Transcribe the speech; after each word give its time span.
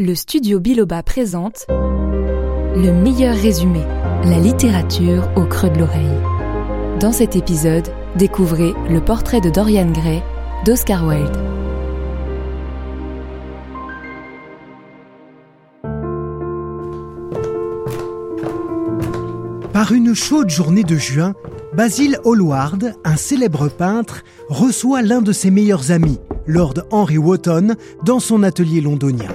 Le 0.00 0.14
studio 0.14 0.60
Biloba 0.60 1.02
présente 1.02 1.66
Le 1.68 2.92
meilleur 2.92 3.34
résumé, 3.34 3.80
la 4.22 4.38
littérature 4.38 5.28
au 5.34 5.44
creux 5.44 5.70
de 5.70 5.78
l'oreille. 5.80 6.06
Dans 7.00 7.10
cet 7.10 7.34
épisode, 7.34 7.88
découvrez 8.14 8.74
le 8.88 9.00
portrait 9.00 9.40
de 9.40 9.50
Dorian 9.50 9.90
Gray 9.90 10.22
d'Oscar 10.64 11.04
Wilde. 11.04 11.36
Par 19.72 19.90
une 19.90 20.14
chaude 20.14 20.48
journée 20.48 20.84
de 20.84 20.96
juin, 20.96 21.34
Basil 21.74 22.20
Hallward, 22.24 22.94
un 23.04 23.16
célèbre 23.16 23.68
peintre, 23.68 24.22
reçoit 24.48 25.02
l'un 25.02 25.22
de 25.22 25.32
ses 25.32 25.50
meilleurs 25.50 25.90
amis, 25.90 26.20
Lord 26.46 26.74
Henry 26.92 27.18
Wotton, 27.18 27.74
dans 28.04 28.20
son 28.20 28.44
atelier 28.44 28.80
londonien. 28.80 29.26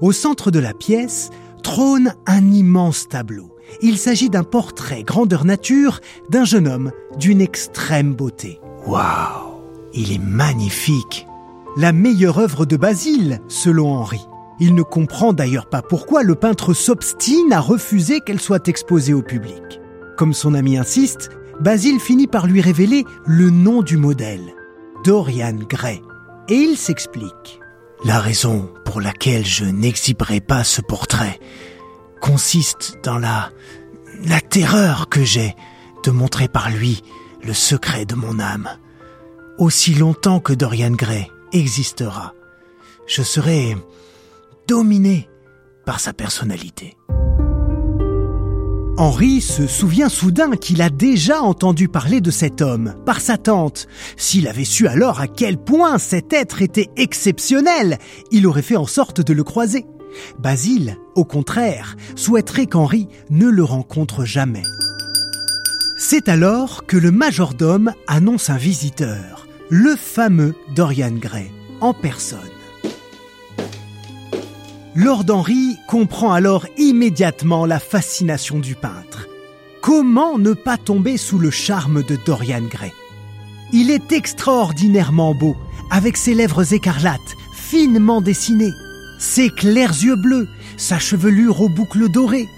Au 0.00 0.12
centre 0.12 0.50
de 0.50 0.60
la 0.60 0.74
pièce 0.74 1.30
trône 1.62 2.14
un 2.26 2.52
immense 2.52 3.08
tableau. 3.08 3.56
Il 3.82 3.98
s'agit 3.98 4.30
d'un 4.30 4.44
portrait 4.44 5.02
grandeur 5.02 5.44
nature 5.44 6.00
d'un 6.30 6.44
jeune 6.44 6.68
homme 6.68 6.92
d'une 7.18 7.40
extrême 7.40 8.14
beauté. 8.14 8.60
Waouh 8.86 9.60
Il 9.92 10.12
est 10.12 10.22
magnifique 10.22 11.26
La 11.76 11.92
meilleure 11.92 12.38
œuvre 12.38 12.64
de 12.64 12.76
Basile, 12.76 13.40
selon 13.48 13.92
Henri. 13.92 14.20
Il 14.60 14.74
ne 14.74 14.82
comprend 14.82 15.32
d'ailleurs 15.32 15.68
pas 15.68 15.82
pourquoi 15.82 16.22
le 16.22 16.34
peintre 16.36 16.74
s'obstine 16.74 17.52
à 17.52 17.60
refuser 17.60 18.20
qu'elle 18.20 18.40
soit 18.40 18.68
exposée 18.68 19.14
au 19.14 19.22
public. 19.22 19.80
Comme 20.16 20.32
son 20.32 20.54
ami 20.54 20.78
insiste, 20.78 21.30
Basile 21.60 22.00
finit 22.00 22.28
par 22.28 22.46
lui 22.46 22.60
révéler 22.60 23.04
le 23.26 23.50
nom 23.50 23.82
du 23.82 23.96
modèle, 23.96 24.54
Dorian 25.04 25.58
Gray. 25.68 26.02
Et 26.48 26.54
il 26.54 26.76
s'explique. 26.76 27.60
La 28.04 28.20
raison 28.20 28.70
pour 28.84 29.00
laquelle 29.00 29.44
je 29.44 29.64
n'exhiberai 29.64 30.40
pas 30.40 30.64
ce 30.64 30.80
portrait 30.80 31.40
consiste 32.20 32.98
dans 33.02 33.18
la, 33.18 33.50
la 34.24 34.40
terreur 34.40 35.08
que 35.08 35.24
j'ai 35.24 35.54
de 36.04 36.10
montrer 36.10 36.48
par 36.48 36.70
lui 36.70 37.02
le 37.42 37.54
secret 37.54 38.04
de 38.04 38.14
mon 38.14 38.38
âme. 38.38 38.68
Aussi 39.58 39.94
longtemps 39.94 40.40
que 40.40 40.52
Dorian 40.52 40.92
Gray 40.92 41.30
existera, 41.52 42.34
je 43.06 43.22
serai 43.22 43.76
dominé 44.68 45.28
par 45.84 45.98
sa 45.98 46.12
personnalité. 46.12 46.97
Henri 48.98 49.40
se 49.40 49.68
souvient 49.68 50.08
soudain 50.08 50.56
qu'il 50.56 50.82
a 50.82 50.90
déjà 50.90 51.40
entendu 51.40 51.86
parler 51.86 52.20
de 52.20 52.32
cet 52.32 52.60
homme 52.60 52.96
par 53.06 53.20
sa 53.20 53.36
tante. 53.36 53.86
S'il 54.16 54.48
avait 54.48 54.64
su 54.64 54.88
alors 54.88 55.20
à 55.20 55.28
quel 55.28 55.56
point 55.56 55.98
cet 55.98 56.32
être 56.32 56.62
était 56.62 56.90
exceptionnel, 56.96 57.98
il 58.32 58.44
aurait 58.44 58.60
fait 58.60 58.76
en 58.76 58.86
sorte 58.86 59.20
de 59.20 59.32
le 59.32 59.44
croiser. 59.44 59.86
Basile, 60.40 60.96
au 61.14 61.24
contraire, 61.24 61.94
souhaiterait 62.16 62.66
qu'Henri 62.66 63.06
ne 63.30 63.46
le 63.46 63.62
rencontre 63.62 64.24
jamais. 64.24 64.64
C'est 65.96 66.28
alors 66.28 66.84
que 66.84 66.96
le 66.96 67.12
majordome 67.12 67.92
annonce 68.08 68.50
un 68.50 68.56
visiteur, 68.56 69.46
le 69.70 69.94
fameux 69.94 70.56
Dorian 70.74 71.12
Gray, 71.12 71.52
en 71.80 71.94
personne. 71.94 72.57
Lord 75.00 75.26
Henry 75.28 75.78
comprend 75.86 76.32
alors 76.32 76.66
immédiatement 76.76 77.66
la 77.66 77.78
fascination 77.78 78.58
du 78.58 78.74
peintre. 78.74 79.28
Comment 79.80 80.38
ne 80.38 80.54
pas 80.54 80.76
tomber 80.76 81.16
sous 81.16 81.38
le 81.38 81.52
charme 81.52 82.02
de 82.02 82.18
Dorian 82.26 82.62
Gray? 82.62 82.92
Il 83.72 83.92
est 83.92 84.10
extraordinairement 84.10 85.36
beau, 85.36 85.56
avec 85.92 86.16
ses 86.16 86.34
lèvres 86.34 86.74
écarlates, 86.74 87.36
finement 87.54 88.20
dessinées, 88.20 88.72
ses 89.20 89.50
clairs 89.50 89.92
yeux 89.92 90.16
bleus, 90.16 90.48
sa 90.76 90.98
chevelure 90.98 91.60
aux 91.60 91.68
boucles 91.68 92.08
dorées. 92.10 92.48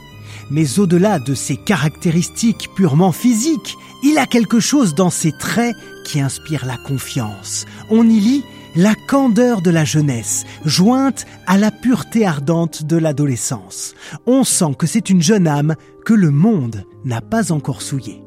Mais 0.51 0.79
au-delà 0.79 1.19
de 1.19 1.35
ses 1.35 1.59
caractéristiques 1.59 2.71
purement 2.75 3.13
physiques, 3.13 3.77
il 4.03 4.17
a 4.17 4.25
quelque 4.25 4.61
chose 4.61 4.95
dans 4.95 5.11
ses 5.11 5.33
traits 5.33 5.77
qui 6.07 6.23
inspire 6.23 6.65
la 6.65 6.79
confiance. 6.79 7.67
On 7.91 8.09
y 8.09 8.19
lit 8.19 8.45
la 8.77 8.95
candeur 8.95 9.63
de 9.63 9.71
la 9.71 9.85
jeunesse, 9.85 10.45
jointe 10.65 11.27
à 11.47 11.59
la 11.59 11.71
pureté 11.71 12.25
ardente 12.25 12.85
de 12.85 12.97
l'adolescence. 12.97 13.95
On 14.27 14.45
sent 14.45 14.75
que 14.79 14.87
c'est 14.87 15.11
une 15.11 15.23
jeune 15.23 15.49
âme 15.49 15.75
que 16.05 16.15
le 16.15 16.31
monde 16.31 16.85
n'a 17.05 17.21
pas 17.21 17.53
encore 17.53 17.83
souillée. 17.83 18.23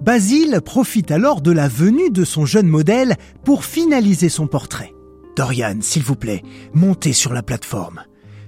Basile 0.00 0.60
profite 0.64 1.10
alors 1.12 1.40
de 1.42 1.52
la 1.52 1.68
venue 1.68 2.10
de 2.10 2.24
son 2.24 2.44
jeune 2.44 2.66
modèle 2.66 3.16
pour 3.44 3.64
finaliser 3.64 4.28
son 4.28 4.48
portrait. 4.48 4.92
Dorian, 5.36 5.76
s'il 5.80 6.02
vous 6.02 6.16
plaît, 6.16 6.42
montez 6.74 7.12
sur 7.12 7.32
la 7.32 7.42
plateforme. 7.42 8.02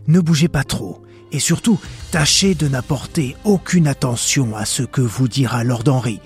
Ne 0.09 0.21
bougez 0.21 0.49
pas 0.49 0.65
trop. 0.65 1.01
Et 1.33 1.39
surtout, 1.39 1.81
tâchez 2.11 2.55
de 2.55 2.69
n'apporter 2.69 3.37
aucune 3.45 3.89
attention 3.89 4.55
à 4.57 4.65
ce 4.65 4.83
que 4.83 5.01
vous 5.01 5.27
dira 5.27 5.65
Lord 5.65 5.85
Henry. 5.87 6.21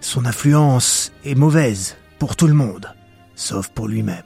Son 0.00 0.26
influence 0.26 1.12
est 1.24 1.34
mauvaise 1.34 1.96
pour 2.24 2.36
tout 2.36 2.46
le 2.46 2.54
monde, 2.54 2.88
sauf 3.34 3.68
pour 3.68 3.86
lui-même. 3.86 4.24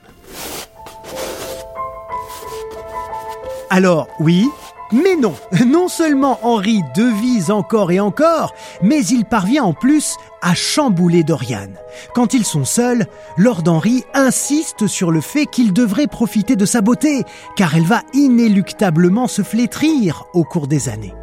Alors, 3.71 4.07
oui, 4.21 4.49
mais 4.93 5.17
non. 5.17 5.35
Non 5.67 5.89
seulement 5.89 6.39
Henri 6.43 6.81
devise 6.95 7.51
encore 7.51 7.91
et 7.91 7.99
encore, 7.99 8.55
mais 8.83 9.05
il 9.05 9.25
parvient 9.25 9.65
en 9.65 9.73
plus 9.73 10.15
à 10.43 10.55
chambouler 10.55 11.25
Dorian. 11.25 11.71
Quand 12.15 12.35
ils 12.35 12.45
sont 12.45 12.65
seuls, 12.65 13.05
Lord 13.37 13.65
Henry 13.67 14.05
insiste 14.15 14.87
sur 14.87 15.11
le 15.11 15.21
fait 15.21 15.47
qu'il 15.47 15.73
devrait 15.73 16.07
profiter 16.07 16.55
de 16.55 16.67
sa 16.67 16.83
beauté, 16.83 17.25
car 17.57 17.75
elle 17.75 17.83
va 17.83 18.03
inéluctablement 18.13 19.27
se 19.27 19.43
flétrir 19.43 20.23
au 20.35 20.45
cours 20.45 20.69
des 20.69 20.89
années. 20.89 21.17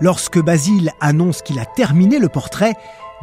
Lorsque 0.00 0.38
Basile 0.38 0.92
annonce 1.00 1.40
qu'il 1.40 1.58
a 1.58 1.64
terminé 1.64 2.18
le 2.18 2.28
portrait, 2.28 2.74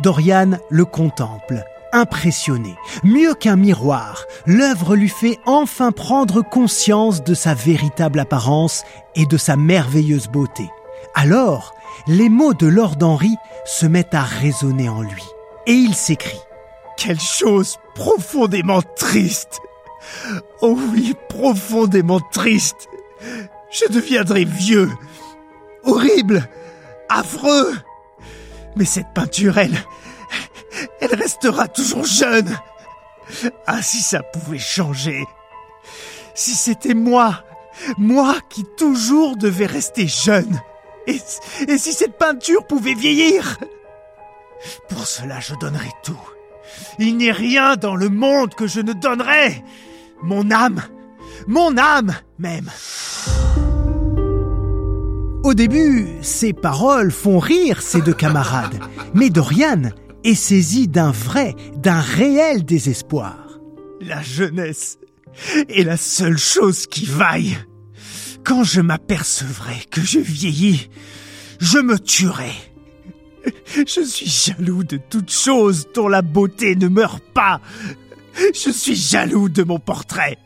Dorian 0.02 0.58
le 0.72 0.86
contemple, 0.86 1.64
impressionné. 1.96 2.76
Mieux 3.04 3.34
qu'un 3.34 3.56
miroir, 3.56 4.26
l'œuvre 4.46 4.96
lui 4.96 5.10
fait 5.10 5.40
enfin 5.46 5.92
prendre 5.92 6.42
conscience 6.42 7.24
de 7.24 7.34
sa 7.34 7.54
véritable 7.54 8.20
apparence 8.20 8.84
et 9.16 9.26
de 9.26 9.38
sa 9.38 9.56
merveilleuse 9.56 10.28
beauté. 10.28 10.70
Alors, 11.16 11.74
les 12.08 12.30
mots 12.30 12.54
de 12.54 12.68
Lord 12.68 12.98
Henry 13.02 13.36
se 13.66 13.86
mettent 13.86 14.14
à 14.14 14.24
résonner 14.24 14.90
en 14.90 15.02
lui. 15.02 15.24
Et 15.66 15.74
il 15.74 15.96
s'écrie. 15.96 16.42
Quelle 16.98 17.20
chose 17.20 17.78
profondément 17.96 18.82
triste. 18.96 19.60
Oh 20.62 20.78
oui, 20.92 21.16
profondément 21.30 22.20
triste. 22.32 22.90
Je 23.72 23.92
deviendrai 23.92 24.46
vieux, 24.46 24.92
horrible, 25.84 26.48
affreux. 27.10 27.74
Mais 28.76 28.86
cette 28.86 29.14
peinture, 29.14 29.58
elle, 29.58 29.78
elle 31.06 31.20
restera 31.20 31.68
toujours 31.68 32.06
jeune. 32.06 32.58
Ah, 33.66 33.82
si 33.82 34.02
ça 34.02 34.22
pouvait 34.22 34.60
changer. 34.60 35.26
Si 36.34 36.52
c'était 36.52 36.94
moi, 36.94 37.44
moi 37.98 38.36
qui 38.50 38.64
toujours 38.78 39.38
devais 39.38 39.66
rester 39.66 40.08
jeune. 40.08 40.62
Et, 41.08 41.20
si 41.78 41.94
cette 41.94 42.18
peinture 42.18 42.66
pouvait 42.66 42.94
vieillir? 42.94 43.58
Pour 44.90 45.06
cela, 45.06 45.40
je 45.40 45.54
donnerais 45.56 45.94
tout. 46.04 46.20
Il 46.98 47.18
n'est 47.18 47.32
rien 47.32 47.76
dans 47.76 47.96
le 47.96 48.10
monde 48.10 48.56
que 48.56 48.68
je 48.68 48.82
ne 48.82 48.94
donnerais. 48.94 49.64
Mon 50.24 50.50
âme, 50.50 50.82
mon 51.48 51.78
âme 51.78 52.16
même. 52.40 52.70
Au 55.44 55.54
début, 55.54 56.08
ces 56.22 56.54
paroles 56.54 57.12
font 57.12 57.38
rire 57.38 57.84
ses 57.84 58.02
deux 58.02 58.14
camarades, 58.14 58.80
mais 59.14 59.30
Dorian 59.30 59.92
est 60.26 60.36
saisi 60.36 60.88
d'un 60.88 61.12
vrai, 61.12 61.56
d'un 61.78 62.02
réel 62.02 62.66
désespoir. 62.66 63.60
La 64.02 64.22
jeunesse 64.22 64.98
est 65.70 65.84
la 65.84 65.98
seule 65.98 66.38
chose 66.38 66.88
qui 66.88 67.06
vaille. 67.06 67.58
Quand 68.44 68.64
je 68.64 68.82
m'apercevrai 68.82 69.86
que 69.90 70.02
je 70.02 70.20
vieillis, 70.20 70.90
je 71.60 71.78
me 71.78 71.98
tuerai. 72.00 72.52
Je 73.76 74.02
suis 74.02 74.26
jaloux 74.26 74.84
de 74.84 74.98
toute 74.98 75.32
chose 75.32 75.88
dont 75.94 76.08
la 76.08 76.24
beauté 76.24 76.76
ne 76.76 76.88
meurt 76.88 77.24
pas. 77.34 77.62
Je 78.36 78.72
suis 78.72 78.96
jaloux 78.96 79.50
de 79.50 79.64
mon 79.64 79.80
portrait. 79.80 80.38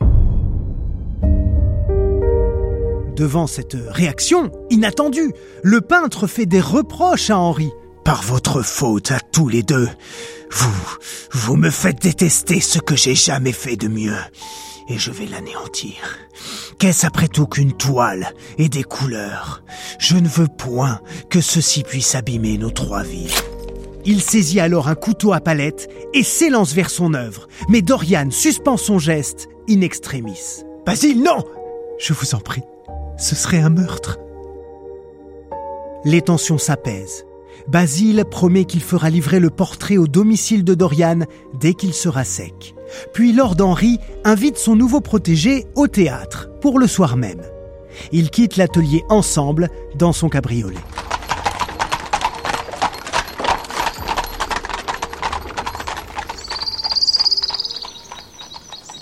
Devant 3.16 3.48
cette 3.48 3.78
réaction 3.90 4.52
inattendue, 4.70 5.32
le 5.64 5.82
peintre 5.82 6.28
fait 6.28 6.46
des 6.46 6.62
reproches 6.62 7.30
à 7.30 7.38
Henri. 7.38 7.70
Par 8.10 8.24
votre 8.24 8.64
faute 8.64 9.12
à 9.12 9.20
tous 9.20 9.50
les 9.50 9.62
deux, 9.62 9.88
vous, 10.50 10.98
vous 11.32 11.56
me 11.56 11.70
faites 11.70 12.02
détester 12.02 12.60
ce 12.60 12.80
que 12.80 12.96
j'ai 12.96 13.14
jamais 13.14 13.52
fait 13.52 13.76
de 13.76 13.88
mieux, 13.88 14.18
et 14.88 14.98
je 14.98 15.12
vais 15.12 15.28
l'anéantir. 15.28 16.18
Qu'est-ce 16.80 17.06
après 17.06 17.28
tout 17.28 17.46
qu'une 17.46 17.74
toile 17.74 18.34
et 18.58 18.68
des 18.68 18.82
couleurs? 18.82 19.62
Je 20.00 20.18
ne 20.18 20.28
veux 20.28 20.48
point 20.48 21.02
que 21.30 21.40
ceci 21.40 21.84
puisse 21.84 22.16
abîmer 22.16 22.58
nos 22.58 22.72
trois 22.72 23.04
vies. 23.04 23.32
Il 24.06 24.24
saisit 24.24 24.60
alors 24.60 24.88
un 24.88 24.96
couteau 24.96 25.32
à 25.32 25.40
palette 25.40 25.88
et 26.16 26.24
s'élance 26.24 26.74
vers 26.74 26.90
son 26.90 27.14
œuvre, 27.14 27.48
mais 27.68 27.84
Dorian 27.84 28.32
suspend 28.32 28.78
son 28.78 28.98
geste 28.98 29.50
in 29.70 29.82
extremis. 29.82 30.64
Basile, 30.84 31.22
non 31.22 31.46
Je 32.00 32.14
vous 32.14 32.34
en 32.34 32.40
prie, 32.40 32.64
ce 33.20 33.36
serait 33.36 33.62
un 33.62 33.70
meurtre. 33.70 34.18
Les 36.06 36.24
tensions 36.24 36.58
s'apaisent. 36.58 37.28
Basile 37.68 38.24
promet 38.30 38.66
qu'il 38.66 38.82
fera 38.82 39.10
livrer 39.10 39.40
le 39.40 39.50
portrait 39.50 39.98
au 39.98 40.08
domicile 40.08 40.64
de 40.64 40.74
Dorian 40.74 41.20
dès 41.54 41.74
qu'il 41.74 41.94
sera 41.94 42.24
sec. 42.24 42.76
Puis 43.14 43.34
Lord 43.34 43.56
Henry 43.60 44.00
invite 44.24 44.58
son 44.58 44.76
nouveau 44.76 45.02
protégé 45.02 45.66
au 45.76 45.88
théâtre 45.88 46.50
pour 46.62 46.80
le 46.80 46.88
soir 46.88 47.18
même. 47.18 47.42
Ils 48.12 48.30
quittent 48.30 48.58
l'atelier 48.58 49.04
ensemble 49.10 49.70
dans 49.96 50.14
son 50.14 50.30
cabriolet. 50.30 50.78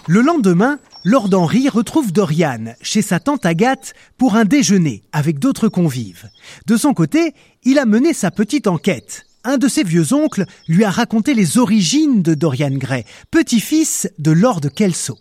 Le 0.09 0.21
lendemain, 0.21 0.79
Lord 1.09 1.29
Henry 1.33 1.69
retrouve 1.69 2.11
Dorian 2.11 2.75
chez 2.81 3.01
sa 3.01 3.21
tante 3.21 3.45
Agathe 3.45 3.93
pour 4.17 4.35
un 4.35 4.43
déjeuner 4.43 5.03
avec 5.13 5.39
d'autres 5.39 5.69
convives. 5.69 6.29
De 6.65 6.75
son 6.75 6.93
côté, 6.93 7.33
il 7.63 7.79
a 7.79 7.85
mené 7.85 8.11
sa 8.11 8.29
petite 8.29 8.67
enquête. 8.67 9.25
Un 9.45 9.57
de 9.57 9.69
ses 9.69 9.85
vieux 9.85 10.11
oncles 10.11 10.43
lui 10.67 10.83
a 10.83 10.89
raconté 10.89 11.33
les 11.33 11.59
origines 11.59 12.21
de 12.23 12.33
Dorian 12.33 12.73
Gray, 12.73 13.05
petit-fils 13.31 14.09
de 14.19 14.31
Lord 14.31 14.59
Kelso. 14.75 15.17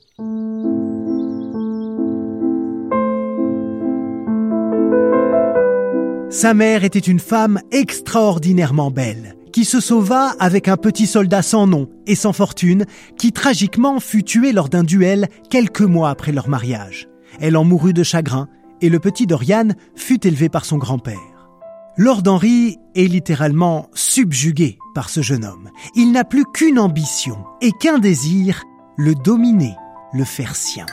Sa 6.29 6.53
mère 6.53 6.83
était 6.83 6.99
une 6.99 7.21
femme 7.21 7.61
extraordinairement 7.71 8.91
belle, 8.91 9.36
qui 9.57 9.65
se 9.65 9.81
sauva 9.81 10.35
avec 10.39 10.69
un 10.69 10.77
petit 10.77 11.07
soldat 11.07 11.41
sans 11.41 11.67
nom 11.67 11.89
et 12.07 12.15
sans 12.15 12.35
fortune, 12.35 12.85
qui 13.17 13.33
tragiquement 13.33 14.01
fut 14.01 14.23
tué 14.23 14.53
lors 14.53 14.69
d'un 14.69 14.85
duel 14.85 15.29
quelques 15.49 15.81
mois 15.81 16.11
après 16.11 16.31
leur 16.31 16.51
mariage. 16.51 17.09
Elle 17.41 17.57
en 17.57 17.65
mourut 17.65 17.95
de 17.95 18.03
chagrin, 18.03 18.49
et 18.83 18.91
le 18.91 19.01
petit 19.01 19.27
Dorian 19.27 19.69
fut 19.95 20.27
élevé 20.27 20.51
par 20.51 20.67
son 20.67 20.77
grand-père. 20.77 21.49
Lord 21.97 22.21
Henry 22.27 22.77
est 22.95 23.07
littéralement 23.07 23.89
subjugué 23.95 24.77
par 24.95 25.09
ce 25.09 25.23
jeune 25.23 25.47
homme. 25.47 25.71
Il 25.95 26.13
n'a 26.13 26.25
plus 26.25 26.45
qu'une 26.53 26.79
ambition 26.79 27.39
et 27.63 27.73
qu'un 27.73 27.99
désir, 27.99 28.63
le 28.99 29.15
dominer, 29.15 29.75
le 30.13 30.25
faire 30.25 30.55
sien. 30.55 30.85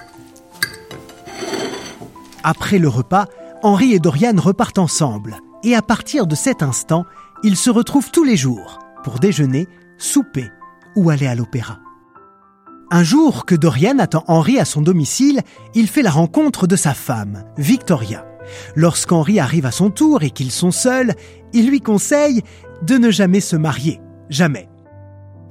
Après 2.44 2.80
le 2.80 2.88
repas, 2.88 3.25
Henri 3.62 3.92
et 3.92 4.00
Dorian 4.00 4.36
repartent 4.38 4.80
ensemble, 4.80 5.42
et 5.65 5.75
à 5.75 5.81
partir 5.81 6.27
de 6.27 6.36
cet 6.36 6.63
instant, 6.63 7.04
ils 7.43 7.57
se 7.57 7.69
retrouvent 7.69 8.11
tous 8.11 8.23
les 8.23 8.37
jours 8.37 8.79
pour 9.03 9.19
déjeuner, 9.19 9.67
souper 9.97 10.49
ou 10.95 11.09
aller 11.09 11.27
à 11.27 11.35
l'opéra. 11.35 11.79
Un 12.89 13.03
jour 13.03 13.45
que 13.45 13.55
Dorian 13.55 13.99
attend 13.99 14.23
Henri 14.27 14.59
à 14.59 14.65
son 14.65 14.81
domicile, 14.81 15.41
il 15.73 15.87
fait 15.87 16.03
la 16.03 16.11
rencontre 16.11 16.67
de 16.67 16.75
sa 16.75 16.93
femme, 16.93 17.43
Victoria. 17.57 18.25
Lorsqu'Henri 18.75 19.39
arrive 19.39 19.65
à 19.65 19.71
son 19.71 19.89
tour 19.89 20.23
et 20.23 20.29
qu'ils 20.29 20.51
sont 20.51 20.71
seuls, 20.71 21.15
il 21.53 21.69
lui 21.69 21.81
conseille 21.81 22.41
de 22.81 22.97
ne 22.97 23.09
jamais 23.09 23.39
se 23.39 23.55
marier. 23.55 23.99
Jamais. 24.29 24.69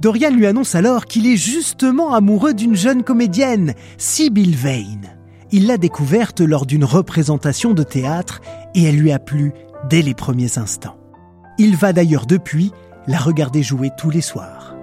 Dorian 0.01 0.31
lui 0.31 0.47
annonce 0.47 0.75
alors 0.75 1.07
qu'il 1.07 1.27
est 1.27 1.37
justement 1.37 2.15
amoureux 2.15 2.55
d'une 2.55 2.77
jeune 2.77 3.03
comédienne, 3.03 3.75
Sibyl 3.99 4.57
Vane. 4.57 5.17
Il 5.51 5.67
l'a 5.67 5.79
découverte 5.79 6.41
lors 6.41 6.65
d'une 6.65 6.85
représentation 6.85 7.75
de 7.75 7.83
théâtre 7.83 8.41
et 8.75 8.85
elle 8.85 8.97
lui 8.97 9.13
a 9.13 9.19
plu 9.19 9.53
dès 9.91 10.03
les 10.03 10.15
premiers 10.15 10.59
instants. 10.59 11.02
Il 11.59 11.77
va 11.77 11.93
d'ailleurs 11.93 12.27
depuis 12.27 12.73
la 13.07 13.19
regarder 13.19 13.63
jouer 13.63 13.91
tous 13.97 14.11
les 14.11 14.21
soirs. 14.21 14.75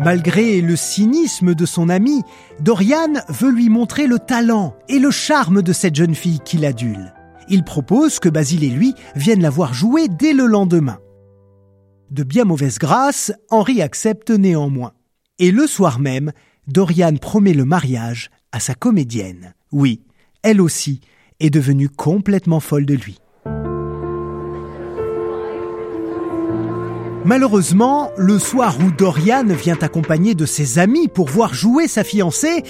Malgré 0.00 0.60
le 0.60 0.74
cynisme 0.74 1.54
de 1.54 1.64
son 1.64 1.88
ami, 1.88 2.22
Dorian 2.58 3.12
veut 3.28 3.52
lui 3.52 3.68
montrer 3.68 4.08
le 4.08 4.18
talent 4.18 4.74
et 4.88 4.98
le 4.98 5.12
charme 5.12 5.62
de 5.62 5.72
cette 5.72 5.94
jeune 5.94 6.16
fille 6.16 6.40
qu'il 6.40 6.64
adule. 6.64 7.14
Il 7.48 7.62
propose 7.62 8.18
que 8.18 8.28
Basile 8.28 8.64
et 8.64 8.70
lui 8.70 8.94
viennent 9.14 9.42
la 9.42 9.50
voir 9.50 9.74
jouer 9.74 10.08
dès 10.08 10.32
le 10.32 10.46
lendemain. 10.46 10.98
De 12.10 12.24
bien 12.24 12.44
mauvaise 12.44 12.78
grâce, 12.78 13.32
Henri 13.48 13.80
accepte 13.80 14.30
néanmoins. 14.30 14.92
Et 15.38 15.52
le 15.52 15.68
soir 15.68 16.00
même, 16.00 16.32
Dorian 16.66 17.14
promet 17.16 17.54
le 17.54 17.64
mariage 17.64 18.30
à 18.50 18.58
sa 18.58 18.74
comédienne. 18.74 19.54
Oui, 19.70 20.02
elle 20.42 20.60
aussi 20.60 21.00
est 21.42 21.50
devenue 21.50 21.90
complètement 21.90 22.60
folle 22.60 22.86
de 22.86 22.94
lui. 22.94 23.18
Malheureusement, 27.24 28.10
le 28.16 28.38
soir 28.38 28.76
où 28.80 28.90
Dorian 28.90 29.44
vient 29.46 29.78
accompagné 29.80 30.34
de 30.34 30.44
ses 30.44 30.78
amis 30.80 31.06
pour 31.06 31.28
voir 31.28 31.54
jouer 31.54 31.86
sa 31.86 32.02
fiancée, 32.02 32.64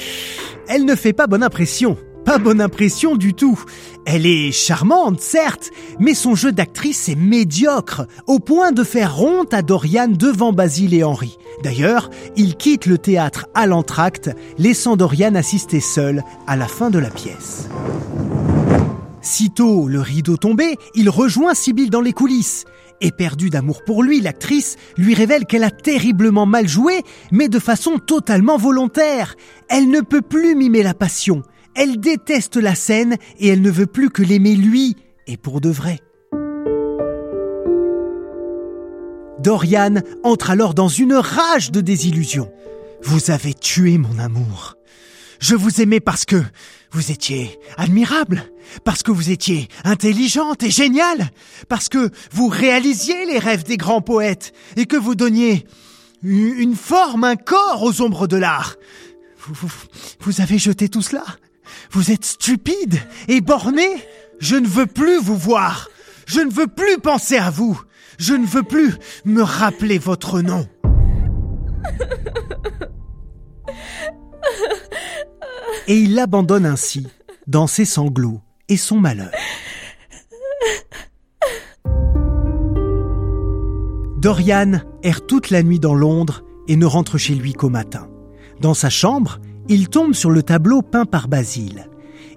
elle 0.69 0.85
ne 0.85 0.95
fait 0.95 1.15
pas 1.15 1.27
bonne 1.27 1.43
impression. 1.43 1.97
Pas 2.25 2.39
bonne 2.39 2.61
impression 2.61 3.17
du 3.17 3.35
tout. 3.35 3.59
Elle 4.07 4.27
est 4.27 4.53
charmante, 4.53 5.21
certes, 5.21 5.71
mais 5.99 6.15
son 6.15 6.35
jeu 6.35 6.53
d'actrice 6.53 7.09
est 7.09 7.17
médiocre, 7.17 8.07
au 8.27 8.39
point 8.39 8.73
de 8.73 8.85
faire 8.85 9.21
honte 9.23 9.55
à 9.55 9.63
Dorian 9.63 10.09
devant 10.09 10.53
Basile 10.53 10.95
et 10.95 11.03
Henri. 11.03 11.37
D'ailleurs, 11.65 12.11
il 12.37 12.57
quitte 12.57 12.87
le 12.87 12.99
théâtre 12.99 13.47
à 13.55 13.67
l'entracte, 13.67 14.31
laissant 14.59 14.97
Dorian 14.97 15.35
assister 15.35 15.81
seul 15.81 16.23
à 16.47 16.57
la 16.57 16.69
fin 16.69 16.91
de 16.91 16.99
la 16.99 17.11
pièce. 17.11 17.69
Sitôt 19.23 19.87
le 19.87 20.01
rideau 20.01 20.37
tombé, 20.37 20.77
il 20.97 21.09
rejoint 21.09 21.55
Sibyl 21.55 21.91
dans 21.91 22.01
les 22.01 22.13
coulisses. 22.13 22.65
Éperdue 23.01 23.51
d'amour 23.51 23.83
pour 23.85 24.03
lui, 24.03 24.21
l'actrice 24.21 24.77
lui 24.97 25.15
révèle 25.15 25.47
qu'elle 25.47 25.65
a 25.65 25.71
terriblement 25.71 26.45
mal 26.45 26.69
joué, 26.69 27.03
mais 27.31 27.49
de 27.49 27.61
façon 27.61 27.99
totalement 27.99 28.57
volontaire. 28.57 29.37
Elle 29.69 29.89
ne 29.89 30.01
peut 30.01 30.23
plus 30.23 30.57
mimer 30.57 30.83
la 30.83 30.95
passion. 30.95 31.43
Elle 31.75 32.01
déteste 32.01 32.57
la 32.57 32.75
scène 32.75 33.17
et 33.39 33.49
elle 33.49 33.63
ne 33.63 33.71
veut 33.71 33.87
plus 33.87 34.11
que 34.11 34.23
l'aimer 34.23 34.57
lui, 34.57 34.97
et 35.27 35.37
pour 35.37 35.61
de 35.61 35.71
vrai. 35.71 36.01
Dorian 39.39 40.03
entre 40.23 40.51
alors 40.51 40.75
dans 40.75 40.89
une 40.89 41.15
rage 41.15 41.71
de 41.71 41.81
désillusion. 41.81 42.53
Vous 43.03 43.31
avez 43.31 43.55
tué 43.55 43.99
mon 43.99 44.19
amour. 44.19 44.77
Je 45.41 45.57
vous 45.57 45.81
aimais 45.81 45.99
parce 45.99 46.25
que 46.25 46.41
vous 46.93 47.11
étiez 47.11 47.59
admirable, 47.77 48.45
parce 48.85 49.03
que 49.03 49.11
vous 49.11 49.31
étiez 49.31 49.69
intelligente 49.85 50.63
et 50.63 50.71
géniale, 50.71 51.31
parce 51.69 51.89
que 51.89 52.11
vous 52.33 52.49
réalisiez 52.49 53.27
les 53.27 53.39
rêves 53.39 53.65
des 53.65 53.77
grands 53.77 54.03
poètes 54.03 54.53
et 54.77 54.87
que 54.87 54.97
vous 54.97 55.15
donniez 55.15 55.67
une 56.23 56.77
forme, 56.77 57.25
un 57.25 57.37
corps 57.37 57.83
aux 57.83 58.01
ombres 58.01 58.29
de 58.29 58.37
l'art. 58.37 58.77
Vous, 59.39 59.73
vous 60.21 60.41
avez 60.41 60.59
jeté 60.59 60.89
tout 60.89 61.03
cela 61.03 61.25
vous 61.91 62.11
êtes 62.11 62.25
stupide 62.25 63.01
et 63.29 63.41
borné 63.41 63.87
Je 64.41 64.57
ne 64.57 64.67
veux 64.67 64.87
plus 64.87 65.21
vous 65.21 65.37
voir. 65.37 65.89
Je 66.27 66.41
ne 66.41 66.51
veux 66.51 66.67
plus 66.67 66.99
penser 66.99 67.37
à 67.37 67.51
vous. 67.51 67.81
Je 68.19 68.35
ne 68.35 68.47
veux 68.47 68.63
plus 68.63 68.95
me 69.25 69.43
rappeler 69.43 69.99
votre 69.99 70.41
nom. 70.41 70.67
Et 75.89 75.99
il 75.99 76.15
l'abandonne 76.15 76.67
ainsi, 76.67 77.07
dans 77.47 77.67
ses 77.67 77.85
sanglots 77.85 78.41
et 78.69 78.77
son 78.77 78.99
malheur. 78.99 79.31
Dorian 84.19 84.81
erre 85.03 85.27
toute 85.27 85.51
la 85.51 85.63
nuit 85.63 85.81
dans 85.81 85.95
Londres 85.95 86.45
et 86.69 86.77
ne 86.77 86.87
rentre 86.87 87.19
chez 87.19 87.35
lui 87.35 87.55
qu'au 87.55 87.69
matin. 87.69 88.09
Dans 88.61 88.75
sa 88.75 88.89
chambre, 88.89 89.41
il 89.69 89.89
tombe 89.89 90.15
sur 90.15 90.31
le 90.31 90.43
tableau 90.43 90.83
peint 90.83 91.07
par 91.07 91.29
Basile. 91.29 91.89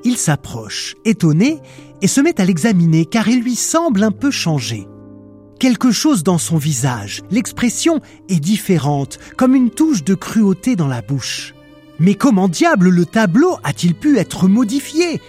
Il 0.03 0.17
s'approche, 0.17 0.95
étonné, 1.05 1.59
et 2.01 2.07
se 2.07 2.21
met 2.21 2.39
à 2.39 2.45
l'examiner 2.45 3.05
car 3.05 3.27
il 3.27 3.41
lui 3.41 3.55
semble 3.55 4.03
un 4.03 4.11
peu 4.11 4.31
changé. 4.31 4.87
Quelque 5.59 5.91
chose 5.91 6.23
dans 6.23 6.37
son 6.37 6.57
visage, 6.57 7.21
l'expression 7.31 8.01
est 8.29 8.39
différente, 8.39 9.17
comme 9.37 9.55
une 9.55 9.69
touche 9.69 10.03
de 10.03 10.13
cruauté 10.13 10.75
dans 10.75 10.87
la 10.87 11.01
bouche. 11.01 11.54
Mais 11.99 12.15
comment 12.15 12.47
diable 12.47 12.89
le 12.89 13.05
tableau 13.05 13.57
a-t-il 13.63 13.95
pu 13.95 14.17
être 14.17 14.47
modifié? 14.47 15.21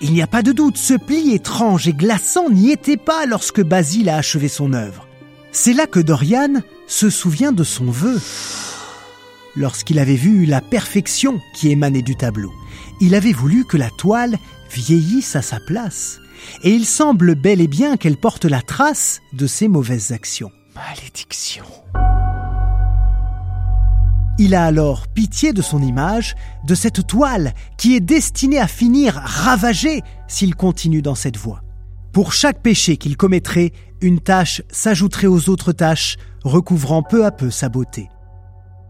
Il 0.00 0.12
n'y 0.12 0.22
a 0.22 0.26
pas 0.26 0.42
de 0.42 0.52
doute, 0.52 0.76
ce 0.76 0.94
pli 0.94 1.34
étrange 1.34 1.88
et 1.88 1.92
glaçant 1.92 2.50
n'y 2.50 2.70
était 2.70 2.96
pas 2.96 3.26
lorsque 3.26 3.62
Basile 3.62 4.08
a 4.08 4.16
achevé 4.16 4.48
son 4.48 4.72
œuvre. 4.72 5.06
C'est 5.52 5.72
là 5.72 5.86
que 5.86 6.00
Dorian 6.00 6.62
se 6.86 7.10
souvient 7.10 7.52
de 7.52 7.64
son 7.64 7.86
vœu 7.86 8.20
lorsqu'il 9.56 9.98
avait 9.98 10.14
vu 10.14 10.46
la 10.46 10.60
perfection 10.60 11.40
qui 11.54 11.70
émanait 11.70 12.02
du 12.02 12.16
tableau. 12.16 12.52
Il 13.00 13.14
avait 13.14 13.32
voulu 13.32 13.64
que 13.64 13.76
la 13.76 13.90
toile 13.90 14.38
vieillisse 14.70 15.36
à 15.36 15.42
sa 15.42 15.58
place, 15.60 16.20
et 16.62 16.70
il 16.70 16.86
semble 16.86 17.34
bel 17.34 17.60
et 17.60 17.66
bien 17.66 17.96
qu'elle 17.96 18.16
porte 18.16 18.44
la 18.44 18.62
trace 18.62 19.20
de 19.32 19.46
ses 19.46 19.68
mauvaises 19.68 20.12
actions. 20.12 20.52
Malédiction. 20.74 21.64
Il 24.40 24.54
a 24.54 24.64
alors 24.64 25.08
pitié 25.08 25.52
de 25.52 25.62
son 25.62 25.82
image, 25.82 26.36
de 26.64 26.76
cette 26.76 27.06
toile 27.08 27.54
qui 27.76 27.96
est 27.96 28.00
destinée 28.00 28.60
à 28.60 28.68
finir 28.68 29.14
ravagée 29.14 30.02
s'il 30.28 30.54
continue 30.54 31.02
dans 31.02 31.16
cette 31.16 31.36
voie. 31.36 31.62
Pour 32.12 32.32
chaque 32.32 32.62
péché 32.62 32.96
qu'il 32.96 33.16
commettrait, 33.16 33.72
une 34.00 34.20
tâche 34.20 34.62
s'ajouterait 34.70 35.26
aux 35.26 35.48
autres 35.48 35.72
tâches, 35.72 36.16
recouvrant 36.44 37.02
peu 37.02 37.24
à 37.26 37.32
peu 37.32 37.50
sa 37.50 37.68
beauté. 37.68 38.08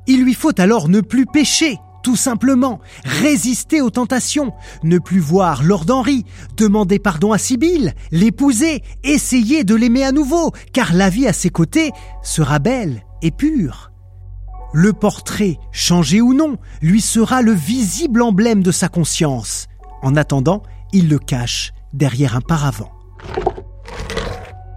Il 0.07 0.23
lui 0.23 0.35
faut 0.35 0.59
alors 0.61 0.91
ne 0.91 1.01
plus 1.01 1.25
pécher, 1.25 1.79
tout 2.03 2.17
simplement, 2.17 2.81
résister 3.05 3.81
aux 3.81 3.91
tentations, 3.91 4.53
ne 4.83 4.99
plus 4.99 5.21
voir 5.21 5.63
Lord 5.63 5.87
Henry, 5.89 6.25
demander 6.59 6.99
pardon 6.99 7.33
à 7.33 7.39
Sibylle, 7.39 7.95
l'épouser, 8.13 8.83
essayer 9.03 9.65
de 9.65 9.75
l'aimer 9.75 10.05
à 10.05 10.13
nouveau, 10.13 10.53
car 10.75 10.93
la 10.93 11.09
vie 11.09 11.27
à 11.27 11.33
ses 11.33 11.51
côtés 11.51 11.91
sera 12.23 12.59
belle 12.59 13.03
et 13.23 13.31
pure. 13.31 13.93
Le 14.73 14.93
portrait, 14.93 15.59
changé 15.73 16.21
ou 16.21 16.35
non, 16.35 16.59
lui 16.83 17.01
sera 17.01 17.43
le 17.43 17.53
visible 17.53 18.23
emblème 18.23 18.63
de 18.63 18.71
sa 18.71 18.89
conscience. 18.89 19.67
En 20.03 20.15
attendant, 20.15 20.63
il 20.93 21.09
le 21.09 21.19
cache 21.19 21.73
derrière 21.93 22.37
un 22.37 22.41
paravent. 22.41 22.93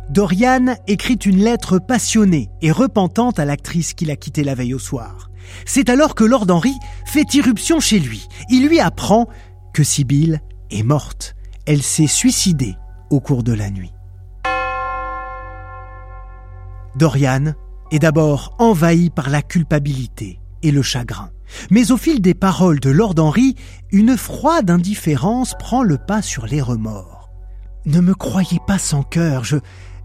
Dorian 0.10 0.76
écrit 0.88 1.16
une 1.16 1.44
lettre 1.44 1.80
passionnée 1.80 2.50
et 2.62 2.72
repentante 2.72 3.40
à 3.40 3.46
l'actrice 3.46 3.94
qu'il 3.94 4.12
a 4.12 4.16
quittée 4.16 4.44
la 4.44 4.56
veille 4.56 4.74
au 4.74 4.80
soir. 4.80 5.30
C'est 5.66 5.90
alors 5.90 6.16
que 6.16 6.24
Lord 6.24 6.48
Henry 6.50 6.74
fait 7.06 7.34
irruption 7.34 7.80
chez 7.80 8.00
lui. 8.00 8.28
Il 8.50 8.68
lui 8.68 8.80
apprend 8.80 9.28
que 9.74 9.84
Sibylle 9.84 10.42
est 10.70 10.84
morte. 10.84 11.36
Elle 11.66 11.82
s'est 11.82 12.08
suicidée 12.08 12.76
au 13.10 13.20
cours 13.20 13.44
de 13.44 13.54
la 13.54 13.70
nuit. 13.70 13.94
Dorian 16.96 17.54
est 17.92 18.00
d'abord 18.00 18.56
envahi 18.60 19.10
par 19.10 19.30
la 19.30 19.42
culpabilité 19.42 20.40
et 20.64 20.72
le 20.72 20.82
chagrin. 20.82 21.30
Mais 21.70 21.92
au 21.92 21.98
fil 21.98 22.22
des 22.22 22.34
paroles 22.34 22.80
de 22.80 22.90
Lord 22.90 23.16
Henry, 23.18 23.56
une 23.92 24.18
froide 24.18 24.70
indifférence 24.70 25.54
prend 25.60 25.84
le 25.84 25.98
pas 25.98 26.22
sur 26.22 26.46
les 26.46 26.62
remords. 26.62 27.30
Ne 27.86 28.00
me 28.00 28.14
croyez 28.14 28.60
pas 28.66 28.78
sans 28.78 29.04
cœur, 29.04 29.44
je, 29.44 29.58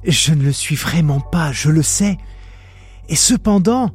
je 0.05 0.33
ne 0.33 0.43
le 0.43 0.53
suis 0.53 0.77
vraiment 0.77 1.21
pas, 1.21 1.53
je 1.53 1.71
le 1.71 1.83
sais. 1.83 2.17
Et 3.09 3.17
cependant, 3.17 3.93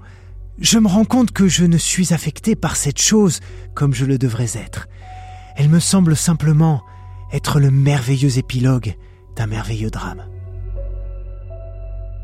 je 0.60 0.78
me 0.78 0.88
rends 0.88 1.06
compte 1.06 1.32
que 1.32 1.48
je 1.48 1.66
ne 1.66 1.78
suis 1.78 2.14
affecté 2.14 2.56
par 2.56 2.76
cette 2.76 3.02
chose 3.02 3.40
comme 3.74 3.94
je 3.94 4.06
le 4.06 4.18
devrais 4.18 4.58
être. 4.58 4.88
Elle 5.56 5.70
me 5.70 5.80
semble 5.80 6.16
simplement 6.16 6.82
être 7.34 7.60
le 7.60 7.72
merveilleux 7.72 8.38
épilogue 8.38 8.96
d'un 9.36 9.48
merveilleux 9.48 9.90
drame. 9.90 10.24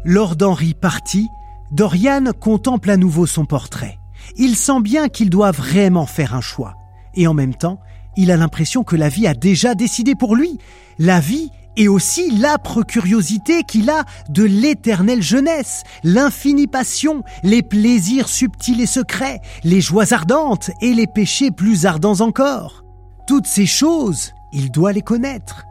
Lord 0.06 0.38
Henry 0.42 0.74
parti, 0.74 1.28
Dorian 1.72 2.32
contemple 2.40 2.90
à 2.90 2.98
nouveau 2.98 3.26
son 3.26 3.46
portrait. 3.46 4.00
Il 4.38 4.56
sent 4.56 4.82
bien 4.82 5.10
qu'il 5.10 5.30
doit 5.30 5.52
vraiment 5.52 6.06
faire 6.06 6.34
un 6.34 6.42
choix. 6.42 6.76
Et 7.14 7.28
en 7.28 7.34
même 7.34 7.56
temps, 7.56 7.80
il 8.16 8.32
a 8.32 8.38
l'impression 8.38 8.84
que 8.84 8.96
la 8.96 9.10
vie 9.10 9.28
a 9.28 9.34
déjà 9.34 9.76
décidé 9.76 10.16
pour 10.16 10.36
lui. 10.36 10.58
La 10.98 11.20
vie 11.20 11.50
et 11.78 11.88
aussi 11.88 12.32
l'âpre 12.32 12.82
curiosité 12.84 13.64
qu'il 13.64 13.90
a 13.90 14.04
de 14.30 14.44
l'éternelle 14.44 15.22
jeunesse, 15.22 15.84
l'infinie 16.04 16.68
passion, 16.68 17.24
les 17.44 17.62
plaisirs 17.62 18.28
subtils 18.28 18.82
et 18.82 18.88
secrets, 18.88 19.42
les 19.64 19.80
joies 19.80 20.12
ardentes 20.14 20.72
et 20.82 20.94
les 20.94 21.06
péchés 21.06 21.52
plus 21.52 21.86
ardents 21.86 22.22
encore. 22.22 22.84
Toutes 23.28 23.46
ces 23.46 23.68
choses, 23.68 24.32
il 24.54 24.72
doit 24.72 24.92
les 24.92 25.02
connaître. 25.02 25.66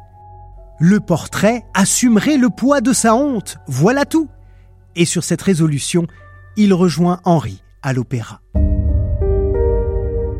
Le 0.78 1.00
portrait 1.00 1.64
assumerait 1.74 2.36
le 2.36 2.50
poids 2.50 2.80
de 2.80 2.92
sa 2.92 3.14
honte, 3.16 3.58
voilà 3.66 4.04
tout. 4.04 4.28
Et 4.96 5.04
sur 5.04 5.22
cette 5.22 5.42
résolution, 5.42 6.06
il 6.56 6.74
rejoint 6.74 7.20
Henri 7.24 7.62
à 7.82 7.92
l'opéra. 7.92 8.40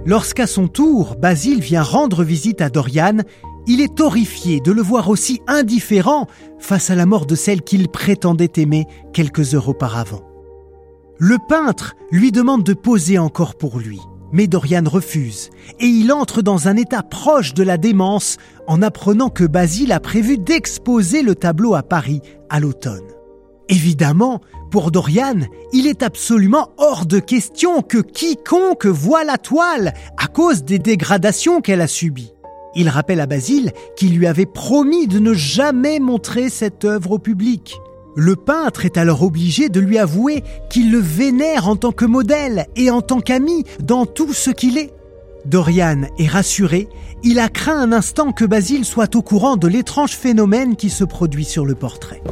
Lorsqu'à 0.07 0.47
son 0.47 0.69
tour, 0.69 1.17
Basile 1.17 1.61
vient 1.61 1.83
rendre 1.83 2.25
visite 2.25 2.61
à 2.61 2.71
Dorian, 2.71 3.19
il 3.67 3.81
est 3.81 4.01
horrifié 4.01 4.61
de 4.61 4.71
le 4.71 4.81
voir 4.81 5.09
aussi 5.09 5.41
indifférent 5.49 6.27
face 6.59 6.91
à 6.91 6.95
la 6.95 7.07
mort 7.07 7.27
de 7.27 7.35
celle 7.35 7.63
qu'il 7.63 7.89
prétendait 7.89 8.53
aimer 8.57 8.87
quelques 9.13 9.55
heures 9.55 9.69
auparavant. 9.69 10.23
Le 11.19 11.39
peintre 11.49 11.95
lui 12.13 12.31
demande 12.31 12.63
de 12.63 12.75
poser 12.75 13.19
encore 13.19 13.57
pour 13.57 13.81
lui, 13.81 14.01
mais 14.31 14.47
Dorian 14.47 14.85
refuse, 14.87 15.51
et 15.81 15.87
il 15.87 16.13
entre 16.13 16.41
dans 16.41 16.69
un 16.69 16.77
état 16.77 17.03
proche 17.03 17.55
de 17.55 17.65
la 17.65 17.77
démence 17.77 18.37
en 18.69 18.83
apprenant 18.83 19.29
que 19.29 19.45
Basile 19.45 19.93
a 19.93 19.99
prévu 19.99 20.39
d'exposer 20.39 21.23
le 21.23 21.35
tableau 21.35 21.75
à 21.75 21.83
Paris 21.83 22.21
à 22.49 22.61
l'automne. 22.61 23.16
Évidemment, 23.69 24.41
pour 24.71 24.91
Dorian, 24.91 25.41
il 25.73 25.87
est 25.87 26.03
absolument 26.03 26.71
hors 26.79 27.07
de 27.07 27.19
question 27.19 27.83
que 27.83 27.99
quiconque 27.99 28.87
voit 28.87 29.25
la 29.25 29.39
toile 29.39 29.93
à 30.19 30.27
cause 30.29 30.65
des 30.65 30.79
dégradations 30.79 31.61
qu'elle 31.61 31.81
a 31.81 31.89
subies. 31.89 32.33
Il 32.77 32.89
rappelle 32.89 33.21
à 33.21 33.27
Basile 33.27 33.73
qu'il 33.97 34.17
lui 34.17 34.27
avait 34.27 34.47
promis 34.47 35.09
de 35.09 35.19
ne 35.19 35.33
jamais 35.33 35.99
montrer 35.99 36.51
cette 36.51 36.85
œuvre 36.85 37.13
au 37.13 37.19
public. 37.19 37.77
Le 38.15 38.37
peintre 38.37 38.85
est 38.85 38.97
alors 38.99 39.23
obligé 39.23 39.69
de 39.69 39.81
lui 39.81 39.99
avouer 39.99 40.45
qu'il 40.71 40.93
le 40.93 40.99
vénère 40.99 41.69
en 41.69 41.77
tant 41.77 41.93
que 41.93 42.05
modèle 42.05 42.67
et 42.77 42.91
en 42.91 43.03
tant 43.03 43.21
qu'ami 43.21 43.65
dans 43.83 44.07
tout 44.07 44.33
ce 44.33 44.51
qu'il 44.51 44.79
est. 44.79 44.93
Dorian 45.45 46.03
est 46.19 46.27
rassuré, 46.27 46.89
il 47.23 47.39
a 47.39 47.49
craint 47.49 47.81
un 47.81 47.93
instant 47.93 48.33
que 48.33 48.45
Basile 48.45 48.85
soit 48.85 49.15
au 49.17 49.23
courant 49.23 49.57
de 49.57 49.69
l'étrange 49.69 50.13
phénomène 50.13 50.77
qui 50.77 50.91
se 50.91 51.05
produit 51.05 51.45
sur 51.45 51.65
le 51.65 51.75
portrait. 51.75 52.23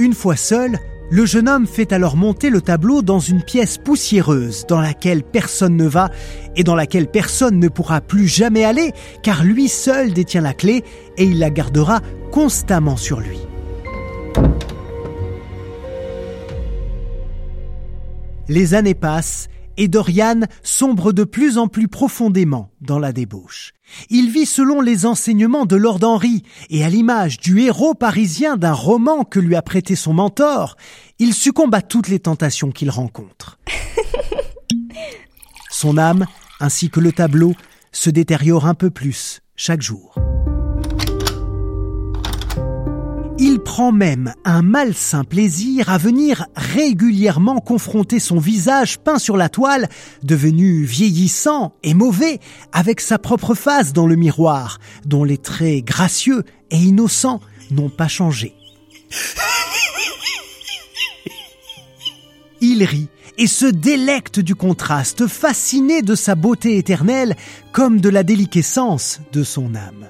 Une 0.00 0.14
fois 0.14 0.36
seul, 0.36 0.78
le 1.10 1.26
jeune 1.26 1.48
homme 1.48 1.66
fait 1.66 1.92
alors 1.92 2.16
monter 2.16 2.50
le 2.50 2.60
tableau 2.60 3.02
dans 3.02 3.18
une 3.18 3.42
pièce 3.42 3.78
poussiéreuse 3.78 4.64
dans 4.68 4.80
laquelle 4.80 5.24
personne 5.24 5.76
ne 5.76 5.88
va 5.88 6.08
et 6.54 6.62
dans 6.62 6.76
laquelle 6.76 7.08
personne 7.08 7.58
ne 7.58 7.66
pourra 7.66 8.00
plus 8.00 8.28
jamais 8.28 8.64
aller 8.64 8.92
car 9.24 9.42
lui 9.42 9.66
seul 9.68 10.12
détient 10.12 10.42
la 10.42 10.54
clé 10.54 10.84
et 11.16 11.24
il 11.24 11.40
la 11.40 11.50
gardera 11.50 12.00
constamment 12.30 12.96
sur 12.96 13.18
lui. 13.18 13.40
Les 18.48 18.74
années 18.74 18.94
passent 18.94 19.48
et 19.78 19.88
Dorian 19.88 20.40
sombre 20.62 21.12
de 21.12 21.24
plus 21.24 21.56
en 21.56 21.68
plus 21.68 21.88
profondément 21.88 22.70
dans 22.82 22.98
la 22.98 23.12
débauche. 23.12 23.72
Il 24.10 24.30
vit 24.30 24.44
selon 24.44 24.82
les 24.82 25.06
enseignements 25.06 25.64
de 25.64 25.76
Lord 25.76 26.00
Henry, 26.02 26.42
et 26.68 26.84
à 26.84 26.90
l'image 26.90 27.38
du 27.38 27.60
héros 27.60 27.94
parisien 27.94 28.58
d'un 28.58 28.74
roman 28.74 29.24
que 29.24 29.40
lui 29.40 29.54
a 29.54 29.62
prêté 29.62 29.96
son 29.96 30.12
mentor, 30.12 30.76
il 31.18 31.32
succombe 31.32 31.74
à 31.74 31.80
toutes 31.80 32.08
les 32.08 32.18
tentations 32.18 32.70
qu'il 32.70 32.90
rencontre. 32.90 33.58
Son 35.70 35.96
âme, 35.96 36.26
ainsi 36.60 36.90
que 36.90 37.00
le 37.00 37.12
tableau, 37.12 37.54
se 37.92 38.10
détériorent 38.10 38.66
un 38.66 38.74
peu 38.74 38.90
plus 38.90 39.42
chaque 39.54 39.82
jour. 39.82 40.14
Prend 43.68 43.92
même 43.92 44.32
un 44.46 44.62
malsain 44.62 45.24
plaisir 45.24 45.90
à 45.90 45.98
venir 45.98 46.46
régulièrement 46.56 47.60
confronter 47.60 48.18
son 48.18 48.38
visage 48.38 48.98
peint 48.98 49.18
sur 49.18 49.36
la 49.36 49.50
toile, 49.50 49.90
devenu 50.22 50.84
vieillissant 50.84 51.74
et 51.82 51.92
mauvais, 51.92 52.40
avec 52.72 53.02
sa 53.02 53.18
propre 53.18 53.54
face 53.54 53.92
dans 53.92 54.06
le 54.06 54.16
miroir, 54.16 54.78
dont 55.04 55.22
les 55.22 55.36
traits 55.36 55.84
gracieux 55.84 56.44
et 56.70 56.78
innocents 56.78 57.42
n'ont 57.70 57.90
pas 57.90 58.08
changé. 58.08 58.54
Il 62.62 62.82
rit 62.84 63.10
et 63.36 63.46
se 63.46 63.66
délecte 63.66 64.40
du 64.40 64.54
contraste, 64.54 65.26
fasciné 65.26 66.00
de 66.00 66.14
sa 66.14 66.36
beauté 66.36 66.78
éternelle 66.78 67.36
comme 67.72 68.00
de 68.00 68.08
la 68.08 68.22
déliquescence 68.22 69.20
de 69.30 69.44
son 69.44 69.74
âme. 69.74 70.08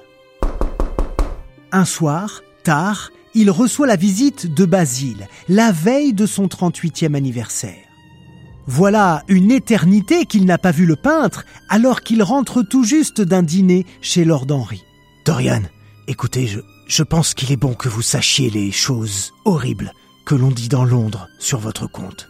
Un 1.73 1.85
soir, 1.85 2.41
tard, 2.63 3.11
il 3.35 3.51
reçoit 3.51 3.87
la 3.87 3.95
visite 3.95 4.53
de 4.53 4.65
Basile, 4.65 5.27
la 5.47 5.71
veille 5.71 6.13
de 6.13 6.25
son 6.25 6.47
38e 6.47 7.15
anniversaire. 7.15 7.85
Voilà 8.67 9.23
une 9.27 9.51
éternité 9.51 10.25
qu'il 10.25 10.45
n'a 10.45 10.57
pas 10.57 10.71
vu 10.71 10.85
le 10.85 10.95
peintre 10.95 11.45
alors 11.69 12.01
qu'il 12.01 12.21
rentre 12.21 12.61
tout 12.61 12.83
juste 12.83 13.21
d'un 13.21 13.43
dîner 13.43 13.85
chez 14.01 14.25
Lord 14.25 14.45
Henry. 14.49 14.83
Dorian, 15.25 15.63
écoutez, 16.07 16.45
je, 16.45 16.59
je 16.87 17.03
pense 17.03 17.33
qu'il 17.33 17.51
est 17.51 17.57
bon 17.57 17.73
que 17.73 17.89
vous 17.89 18.01
sachiez 18.01 18.49
les 18.49 18.71
choses 18.71 19.33
horribles 19.45 19.93
que 20.25 20.35
l'on 20.35 20.51
dit 20.51 20.69
dans 20.69 20.85
Londres 20.85 21.27
sur 21.39 21.59
votre 21.59 21.87
compte. 21.87 22.29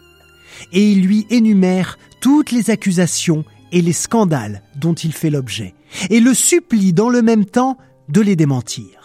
Et 0.72 0.90
il 0.90 1.02
lui 1.02 1.26
énumère 1.30 1.98
toutes 2.20 2.50
les 2.50 2.70
accusations 2.70 3.44
et 3.72 3.82
les 3.82 3.92
scandales 3.92 4.62
dont 4.76 4.94
il 4.94 5.12
fait 5.12 5.30
l'objet, 5.30 5.74
et 6.08 6.20
le 6.20 6.34
supplie 6.34 6.92
dans 6.92 7.08
le 7.08 7.22
même 7.22 7.44
temps 7.44 7.76
de 8.08 8.20
les 8.20 8.36
démentir. 8.36 8.99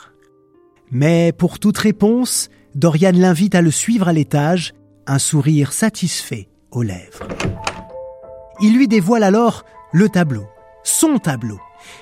Mais 0.92 1.32
pour 1.32 1.60
toute 1.60 1.78
réponse, 1.78 2.50
Dorian 2.76 3.12
l'invite 3.14 3.56
à 3.56 3.62
le 3.62 3.72
suivre 3.72 4.08
à 4.08 4.14
l'étage, 4.14 4.74
un 5.08 5.20
sourire 5.20 5.74
satisfait 5.74 6.48
aux 6.72 6.84
lèvres. 6.84 7.28
Il 8.62 8.78
lui 8.78 8.88
dévoile 8.88 9.24
alors 9.24 9.66
le 9.92 10.10
tableau, 10.10 10.46
son 10.84 11.18
tableau. 11.18 11.60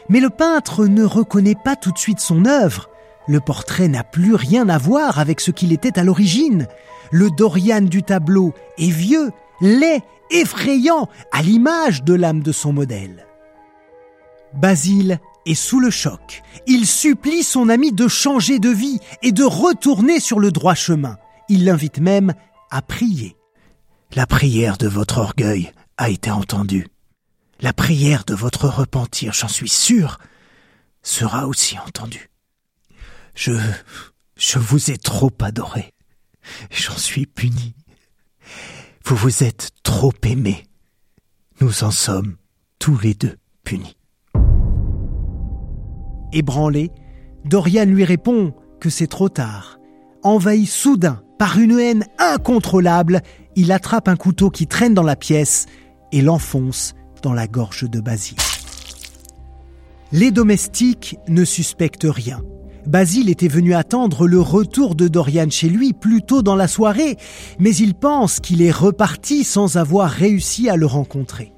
Mais 0.09 0.19
le 0.19 0.29
peintre 0.29 0.85
ne 0.85 1.03
reconnaît 1.03 1.57
pas 1.61 1.75
tout 1.75 1.91
de 1.91 1.97
suite 1.97 2.19
son 2.19 2.45
œuvre. 2.45 2.89
Le 3.27 3.39
portrait 3.39 3.87
n'a 3.87 4.03
plus 4.03 4.35
rien 4.35 4.69
à 4.69 4.77
voir 4.77 5.19
avec 5.19 5.39
ce 5.39 5.51
qu'il 5.51 5.73
était 5.73 5.97
à 5.99 6.03
l'origine. 6.03 6.67
Le 7.11 7.29
Dorian 7.29 7.81
du 7.81 8.03
tableau 8.03 8.53
est 8.77 8.89
vieux, 8.89 9.31
laid, 9.61 10.01
effrayant, 10.31 11.07
à 11.31 11.41
l'image 11.41 12.03
de 12.03 12.13
l'âme 12.13 12.41
de 12.41 12.51
son 12.51 12.73
modèle. 12.73 13.25
Basile 14.53 15.19
et 15.45 15.55
sous 15.55 15.79
le 15.79 15.89
choc. 15.89 16.41
Il 16.67 16.87
supplie 16.87 17.43
son 17.43 17.69
ami 17.69 17.91
de 17.91 18.07
changer 18.07 18.59
de 18.59 18.69
vie 18.69 18.99
et 19.21 19.31
de 19.31 19.43
retourner 19.43 20.19
sur 20.19 20.39
le 20.39 20.51
droit 20.51 20.75
chemin. 20.75 21.17
Il 21.49 21.65
l'invite 21.65 21.99
même 21.99 22.33
à 22.69 22.81
prier. 22.81 23.35
La 24.15 24.25
prière 24.25 24.77
de 24.77 24.87
votre 24.87 25.17
orgueil 25.17 25.71
a 25.97 26.09
été 26.09 26.31
entendue. 26.31 26.87
La 27.59 27.73
prière 27.73 28.25
de 28.25 28.35
votre 28.35 28.67
repentir, 28.67 29.33
j'en 29.33 29.47
suis 29.47 29.69
sûr, 29.69 30.19
sera 31.01 31.47
aussi 31.47 31.77
entendue. 31.79 32.29
Je, 33.35 33.53
je 34.35 34.59
vous 34.59 34.91
ai 34.91 34.97
trop 34.97 35.31
adoré. 35.41 35.93
J'en 36.69 36.97
suis 36.97 37.25
puni. 37.25 37.73
Vous 39.05 39.15
vous 39.15 39.43
êtes 39.43 39.71
trop 39.83 40.13
aimé. 40.23 40.65
Nous 41.61 41.83
en 41.83 41.91
sommes 41.91 42.37
tous 42.79 42.97
les 42.99 43.13
deux 43.13 43.37
punis. 43.63 43.97
Ébranlé, 46.33 46.91
Dorian 47.45 47.85
lui 47.85 48.03
répond 48.03 48.53
que 48.79 48.89
c'est 48.89 49.07
trop 49.07 49.29
tard. 49.29 49.79
Envahi 50.23 50.65
soudain 50.65 51.21
par 51.37 51.59
une 51.59 51.79
haine 51.79 52.05
incontrôlable, 52.17 53.21
il 53.55 53.71
attrape 53.71 54.07
un 54.07 54.15
couteau 54.15 54.49
qui 54.49 54.67
traîne 54.67 54.93
dans 54.93 55.03
la 55.03 55.15
pièce 55.15 55.65
et 56.11 56.21
l'enfonce 56.21 56.95
dans 57.21 57.33
la 57.33 57.47
gorge 57.47 57.89
de 57.89 57.99
Basile. 57.99 58.37
Les 60.11 60.31
domestiques 60.31 61.17
ne 61.27 61.43
suspectent 61.43 62.07
rien. 62.07 62.41
Basile 62.85 63.29
était 63.29 63.47
venu 63.47 63.73
attendre 63.73 64.27
le 64.27 64.39
retour 64.39 64.95
de 64.95 65.07
Dorian 65.07 65.49
chez 65.49 65.69
lui 65.69 65.93
plus 65.93 66.21
tôt 66.21 66.41
dans 66.41 66.55
la 66.55 66.67
soirée, 66.67 67.17
mais 67.59 67.73
il 67.75 67.93
pense 67.93 68.39
qu'il 68.39 68.61
est 68.61 68.71
reparti 68.71 69.43
sans 69.43 69.77
avoir 69.77 70.09
réussi 70.09 70.69
à 70.69 70.75
le 70.75 70.85
rencontrer. 70.85 71.53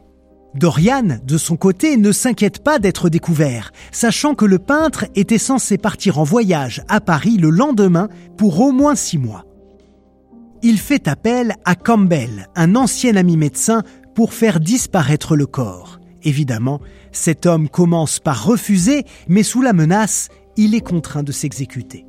Dorian, 0.55 1.19
de 1.21 1.37
son 1.37 1.57
côté, 1.57 1.97
ne 1.97 2.13
s'inquiète 2.13 2.63
pas 2.63 2.79
d'être 2.79 3.09
découvert, 3.09 3.73
sachant 3.91 4.35
que 4.35 4.45
le 4.45 4.57
peintre 4.57 5.05
était 5.13 5.37
censé 5.37 5.77
partir 5.77 6.17
en 6.17 6.23
voyage 6.23 6.81
à 6.87 7.01
Paris 7.01 7.37
le 7.37 7.49
lendemain 7.49 8.07
pour 8.37 8.61
au 8.61 8.71
moins 8.71 8.95
six 8.95 9.17
mois. 9.17 9.45
Il 10.63 10.79
fait 10.79 11.09
appel 11.09 11.55
à 11.65 11.75
Campbell, 11.75 12.47
un 12.55 12.75
ancien 12.75 13.17
ami 13.17 13.35
médecin, 13.35 13.83
pour 14.15 14.33
faire 14.33 14.61
disparaître 14.61 15.35
le 15.35 15.45
corps. 15.45 15.99
Évidemment, 16.23 16.79
cet 17.11 17.45
homme 17.45 17.67
commence 17.67 18.19
par 18.19 18.45
refuser, 18.45 19.03
mais 19.27 19.43
sous 19.43 19.61
la 19.61 19.73
menace, 19.73 20.29
il 20.55 20.73
est 20.73 20.81
contraint 20.81 21.23
de 21.23 21.33
s'exécuter. 21.33 22.05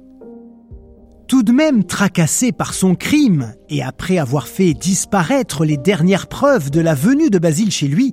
Tout 1.28 1.42
de 1.42 1.50
même 1.50 1.82
tracassé 1.82 2.52
par 2.52 2.72
son 2.72 2.94
crime 2.94 3.54
et 3.68 3.82
après 3.82 4.18
avoir 4.18 4.46
fait 4.46 4.74
disparaître 4.74 5.64
les 5.64 5.76
dernières 5.76 6.28
preuves 6.28 6.70
de 6.70 6.80
la 6.80 6.94
venue 6.94 7.30
de 7.30 7.38
Basile 7.38 7.72
chez 7.72 7.88
lui, 7.88 8.12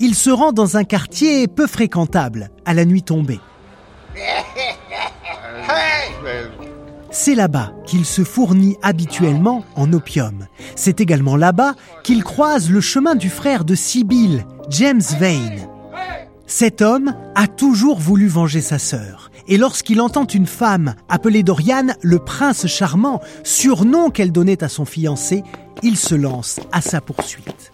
il 0.00 0.14
se 0.14 0.30
rend 0.30 0.52
dans 0.52 0.78
un 0.78 0.84
quartier 0.84 1.46
peu 1.46 1.66
fréquentable 1.66 2.50
à 2.64 2.72
la 2.72 2.86
nuit 2.86 3.02
tombée. 3.02 3.40
C'est 7.10 7.34
là-bas 7.34 7.72
qu'il 7.86 8.06
se 8.06 8.24
fournit 8.24 8.76
habituellement 8.82 9.64
en 9.76 9.92
opium. 9.92 10.46
C'est 10.74 11.02
également 11.02 11.36
là-bas 11.36 11.74
qu'il 12.02 12.24
croise 12.24 12.70
le 12.70 12.80
chemin 12.80 13.14
du 13.14 13.28
frère 13.28 13.66
de 13.66 13.74
Sibyl, 13.74 14.46
James 14.70 15.02
Vane. 15.20 15.68
Cet 16.46 16.80
homme 16.80 17.14
a 17.34 17.46
toujours 17.46 18.00
voulu 18.00 18.26
venger 18.26 18.62
sa 18.62 18.78
sœur 18.78 19.30
et 19.48 19.56
lorsqu'il 19.56 20.00
entend 20.00 20.26
une 20.26 20.46
femme 20.46 20.94
appelée 21.08 21.42
Dorian 21.42 21.88
le 22.02 22.18
prince 22.18 22.66
charmant, 22.66 23.20
surnom 23.42 24.10
qu'elle 24.10 24.32
donnait 24.32 24.64
à 24.64 24.68
son 24.68 24.84
fiancé, 24.84 25.42
il 25.82 25.96
se 25.96 26.14
lance 26.14 26.60
à 26.72 26.80
sa 26.80 27.00
poursuite. 27.00 27.72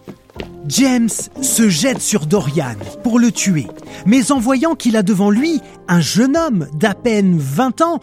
James 0.67 1.09
se 1.41 1.69
jette 1.69 2.01
sur 2.01 2.25
Dorian 2.25 2.75
pour 3.03 3.19
le 3.19 3.31
tuer, 3.31 3.67
mais 4.05 4.31
en 4.31 4.39
voyant 4.39 4.75
qu'il 4.75 4.95
a 4.95 5.03
devant 5.03 5.29
lui 5.29 5.59
un 5.87 6.01
jeune 6.01 6.37
homme 6.37 6.67
d'à 6.73 6.93
peine 6.93 7.37
20 7.37 7.81
ans, 7.81 8.01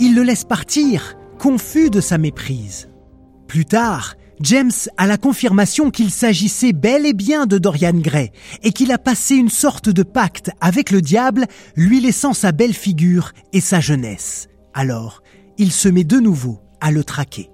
il 0.00 0.14
le 0.14 0.22
laisse 0.22 0.44
partir, 0.44 1.16
confus 1.38 1.90
de 1.90 2.00
sa 2.00 2.18
méprise. 2.18 2.88
Plus 3.46 3.66
tard, 3.66 4.14
James 4.40 4.72
a 4.96 5.06
la 5.06 5.16
confirmation 5.16 5.90
qu'il 5.90 6.10
s'agissait 6.10 6.72
bel 6.72 7.06
et 7.06 7.12
bien 7.12 7.46
de 7.46 7.58
Dorian 7.58 7.94
Gray 7.94 8.30
et 8.62 8.72
qu'il 8.72 8.92
a 8.92 8.98
passé 8.98 9.34
une 9.34 9.48
sorte 9.48 9.88
de 9.88 10.02
pacte 10.02 10.50
avec 10.60 10.90
le 10.90 11.02
diable, 11.02 11.46
lui 11.76 12.00
laissant 12.00 12.32
sa 12.32 12.52
belle 12.52 12.74
figure 12.74 13.32
et 13.52 13.60
sa 13.60 13.80
jeunesse. 13.80 14.48
Alors, 14.74 15.22
il 15.58 15.72
se 15.72 15.88
met 15.88 16.04
de 16.04 16.18
nouveau 16.18 16.60
à 16.80 16.92
le 16.92 17.02
traquer. 17.02 17.50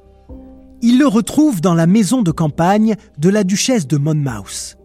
Il 0.82 0.98
le 0.98 1.06
retrouve 1.06 1.62
dans 1.62 1.74
la 1.74 1.86
maison 1.86 2.20
de 2.20 2.30
campagne 2.30 2.96
de 3.16 3.30
la 3.30 3.44
duchesse 3.44 3.86
de 3.86 3.96
Monmouth. 3.96 4.76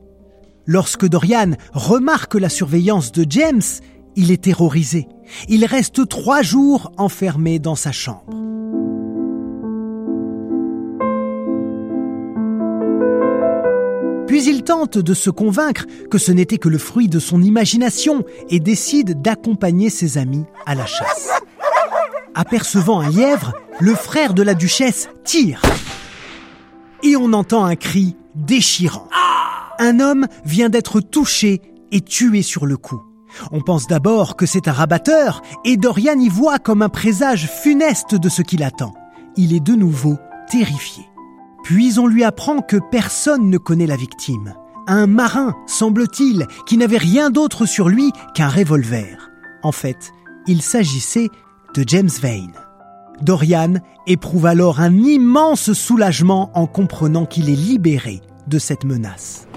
Lorsque 0.66 1.06
Dorian 1.06 1.52
remarque 1.74 2.36
la 2.36 2.48
surveillance 2.48 3.12
de 3.12 3.26
James, 3.30 3.62
il 4.16 4.32
est 4.32 4.44
terrorisé. 4.44 5.08
Il 5.50 5.66
reste 5.66 6.08
trois 6.08 6.42
jours 6.42 6.94
enfermé 6.98 7.60
dans 7.60 7.76
sa 7.76 7.92
chambre. 7.92 8.34
Puis 14.30 14.44
il 14.46 14.64
tente 14.64 15.00
de 15.00 15.16
se 15.16 15.32
convaincre 15.32 15.88
que 16.12 16.20
ce 16.20 16.32
n'était 16.32 16.60
que 16.60 16.70
le 16.70 16.78
fruit 16.78 17.08
de 17.08 17.18
son 17.18 17.42
imagination 17.42 18.24
et 18.52 18.60
décide 18.60 19.24
d'accompagner 19.24 19.90
ses 19.90 20.20
amis 20.20 20.46
à 20.68 20.76
la 20.76 20.86
chasse. 20.86 21.30
Apercevant 22.36 23.00
un 23.00 23.10
lièvre, 23.10 23.54
le 23.80 23.96
frère 23.96 24.36
de 24.36 24.44
la 24.44 24.54
duchesse 24.54 25.10
tire. 25.24 25.64
Et 27.02 27.16
on 27.16 27.34
entend 27.34 27.66
un 27.66 27.76
cri 27.76 28.16
déchirant. 28.36 29.10
Un 29.80 30.00
homme 30.00 30.28
vient 30.46 30.70
d'être 30.70 31.02
touché 31.02 31.64
et 31.92 32.02
tué 32.02 32.44
sur 32.44 32.68
le 32.68 32.78
coup. 32.78 33.02
On 33.52 33.62
pense 33.62 33.88
d'abord 33.88 34.36
que 34.36 34.46
c'est 34.46 34.68
un 34.68 34.74
rabatteur 34.74 35.42
et 35.66 35.76
Dorian 35.76 36.20
y 36.20 36.30
voit 36.30 36.60
comme 36.60 36.84
un 36.84 36.90
présage 36.90 37.48
funeste 37.48 38.14
de 38.14 38.30
ce 38.30 38.44
qui 38.44 38.58
l'attend. 38.58 38.94
Il 39.38 39.56
est 39.56 39.60
de 39.60 39.74
nouveau 39.74 40.20
terrifié. 40.52 41.10
Puis 41.64 42.00
on 42.00 42.08
lui 42.08 42.24
apprend 42.24 42.62
que 42.62 42.78
personne 42.92 43.50
ne 43.50 43.58
connaît 43.58 43.88
la 43.88 43.96
victime. 43.96 44.54
Un 44.88 45.08
marin, 45.08 45.56
semble-t-il, 45.68 46.48
qui 46.66 46.78
n'avait 46.78 46.98
rien 46.98 47.30
d'autre 47.30 47.66
sur 47.66 47.90
lui 47.90 48.12
qu'un 48.34 48.50
revolver. 48.50 49.30
En 49.62 49.72
fait, 49.72 50.12
il 50.48 50.62
s'agissait 50.62 51.30
de 51.76 51.84
James 51.86 52.10
Vane. 52.22 52.54
Dorian 53.22 53.76
éprouve 54.08 54.46
alors 54.46 54.80
un 54.80 54.96
immense 54.96 55.74
soulagement 55.74 56.50
en 56.56 56.66
comprenant 56.66 57.26
qu'il 57.26 57.50
est 57.50 57.56
libéré 57.56 58.22
de 58.48 58.58
cette 58.58 58.86
menace. 58.86 59.48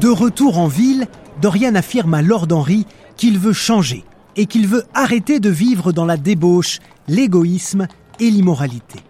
De 0.00 0.08
retour 0.08 0.58
en 0.58 0.68
ville, 0.68 1.06
Dorian 1.42 1.74
affirme 1.74 2.14
à 2.14 2.22
Lord 2.22 2.46
Henry 2.52 2.86
qu'il 3.16 3.38
veut 3.38 3.52
changer 3.52 4.04
et 4.36 4.46
qu'il 4.46 4.66
veut 4.66 4.84
arrêter 4.94 5.40
de 5.40 5.50
vivre 5.50 5.92
dans 5.92 6.04
la 6.04 6.16
débauche, 6.16 6.78
l'égoïsme 7.08 7.86
et 8.18 8.30
l'immoralité. 8.30 9.00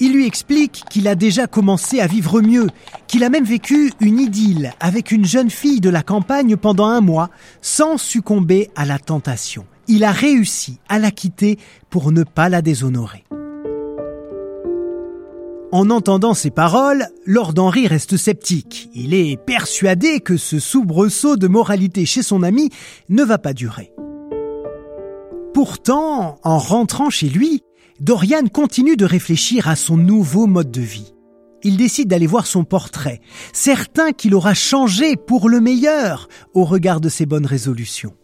Il 0.00 0.12
lui 0.12 0.26
explique 0.26 0.84
qu'il 0.90 1.06
a 1.06 1.14
déjà 1.14 1.46
commencé 1.46 2.00
à 2.00 2.06
vivre 2.06 2.40
mieux, 2.40 2.66
qu'il 3.06 3.22
a 3.22 3.30
même 3.30 3.44
vécu 3.44 3.92
une 4.00 4.18
idylle 4.18 4.72
avec 4.80 5.12
une 5.12 5.24
jeune 5.24 5.50
fille 5.50 5.80
de 5.80 5.90
la 5.90 6.02
campagne 6.02 6.56
pendant 6.56 6.86
un 6.86 7.00
mois 7.00 7.30
sans 7.62 7.96
succomber 7.96 8.70
à 8.74 8.84
la 8.84 8.98
tentation. 8.98 9.66
Il 9.86 10.02
a 10.02 10.10
réussi 10.10 10.78
à 10.88 10.98
la 10.98 11.10
quitter 11.10 11.58
pour 11.90 12.10
ne 12.10 12.24
pas 12.24 12.48
la 12.48 12.60
déshonorer. 12.60 13.24
En 15.70 15.90
entendant 15.90 16.34
ces 16.34 16.50
paroles, 16.50 17.08
Lord 17.26 17.54
Henry 17.56 17.86
reste 17.88 18.16
sceptique. 18.16 18.90
Il 18.94 19.12
est 19.12 19.36
persuadé 19.36 20.20
que 20.20 20.36
ce 20.36 20.58
soubresaut 20.58 21.36
de 21.36 21.48
moralité 21.48 22.06
chez 22.06 22.22
son 22.22 22.42
ami 22.42 22.70
ne 23.08 23.24
va 23.24 23.38
pas 23.38 23.52
durer. 23.52 23.92
Pourtant, 25.54 26.40
en 26.42 26.58
rentrant 26.58 27.10
chez 27.10 27.28
lui, 27.28 27.62
Dorian 28.00 28.48
continue 28.52 28.96
de 28.96 29.04
réfléchir 29.04 29.68
à 29.68 29.76
son 29.76 29.96
nouveau 29.96 30.48
mode 30.48 30.72
de 30.72 30.80
vie. 30.80 31.14
Il 31.62 31.76
décide 31.76 32.08
d'aller 32.08 32.26
voir 32.26 32.44
son 32.48 32.64
portrait, 32.64 33.20
certain 33.52 34.10
qu'il 34.10 34.34
aura 34.34 34.52
changé 34.52 35.14
pour 35.14 35.48
le 35.48 35.60
meilleur 35.60 36.28
au 36.54 36.64
regard 36.64 37.00
de 37.00 37.08
ses 37.08 37.24
bonnes 37.24 37.46
résolutions. 37.46 38.14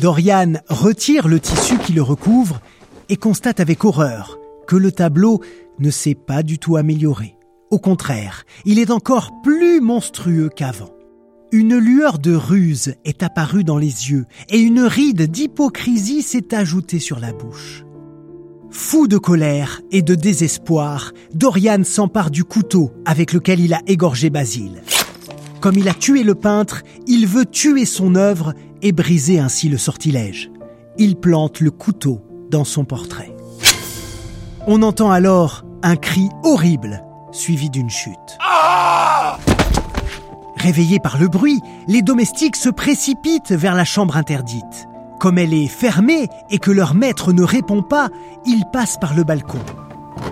Dorian 0.00 0.54
retire 0.68 1.28
le 1.28 1.38
tissu 1.38 1.78
qui 1.78 1.92
le 1.92 2.02
recouvre 2.02 2.60
et 3.08 3.16
constate 3.16 3.60
avec 3.60 3.84
horreur 3.84 4.36
que 4.66 4.74
le 4.74 4.90
tableau 4.90 5.40
ne 5.78 5.90
s'est 5.92 6.16
pas 6.16 6.42
du 6.42 6.58
tout 6.58 6.74
amélioré. 6.74 7.36
Au 7.70 7.78
contraire, 7.78 8.44
il 8.64 8.80
est 8.80 8.90
encore 8.90 9.30
plus 9.44 9.80
monstrueux 9.80 10.48
qu'avant. 10.48 10.97
Une 11.50 11.78
lueur 11.78 12.18
de 12.18 12.34
ruse 12.34 12.94
est 13.06 13.22
apparue 13.22 13.64
dans 13.64 13.78
les 13.78 14.10
yeux 14.10 14.26
et 14.50 14.58
une 14.58 14.80
ride 14.80 15.22
d'hypocrisie 15.22 16.20
s'est 16.20 16.54
ajoutée 16.54 16.98
sur 16.98 17.18
la 17.18 17.32
bouche. 17.32 17.86
Fou 18.70 19.08
de 19.08 19.16
colère 19.16 19.80
et 19.90 20.02
de 20.02 20.14
désespoir, 20.14 21.12
Dorian 21.32 21.84
s'empare 21.84 22.30
du 22.30 22.44
couteau 22.44 22.92
avec 23.06 23.32
lequel 23.32 23.60
il 23.60 23.72
a 23.72 23.80
égorgé 23.86 24.28
Basile. 24.28 24.82
Comme 25.60 25.76
il 25.78 25.88
a 25.88 25.94
tué 25.94 26.22
le 26.22 26.34
peintre, 26.34 26.82
il 27.06 27.26
veut 27.26 27.46
tuer 27.46 27.86
son 27.86 28.14
œuvre 28.14 28.52
et 28.82 28.92
briser 28.92 29.38
ainsi 29.38 29.70
le 29.70 29.78
sortilège. 29.78 30.50
Il 30.98 31.16
plante 31.16 31.60
le 31.60 31.70
couteau 31.70 32.20
dans 32.50 32.64
son 32.64 32.84
portrait. 32.84 33.34
On 34.66 34.82
entend 34.82 35.10
alors 35.10 35.64
un 35.82 35.96
cri 35.96 36.28
horrible 36.44 37.02
suivi 37.32 37.70
d'une 37.70 37.88
chute. 37.88 38.38
Réveillés 40.58 40.98
par 40.98 41.18
le 41.18 41.28
bruit, 41.28 41.60
les 41.86 42.02
domestiques 42.02 42.56
se 42.56 42.68
précipitent 42.68 43.52
vers 43.52 43.74
la 43.74 43.84
chambre 43.84 44.16
interdite. 44.16 44.88
Comme 45.20 45.38
elle 45.38 45.54
est 45.54 45.68
fermée 45.68 46.28
et 46.50 46.58
que 46.58 46.70
leur 46.70 46.94
maître 46.94 47.32
ne 47.32 47.42
répond 47.42 47.82
pas, 47.82 48.08
ils 48.44 48.64
passent 48.72 48.98
par 48.98 49.14
le 49.14 49.24
balcon. 49.24 49.60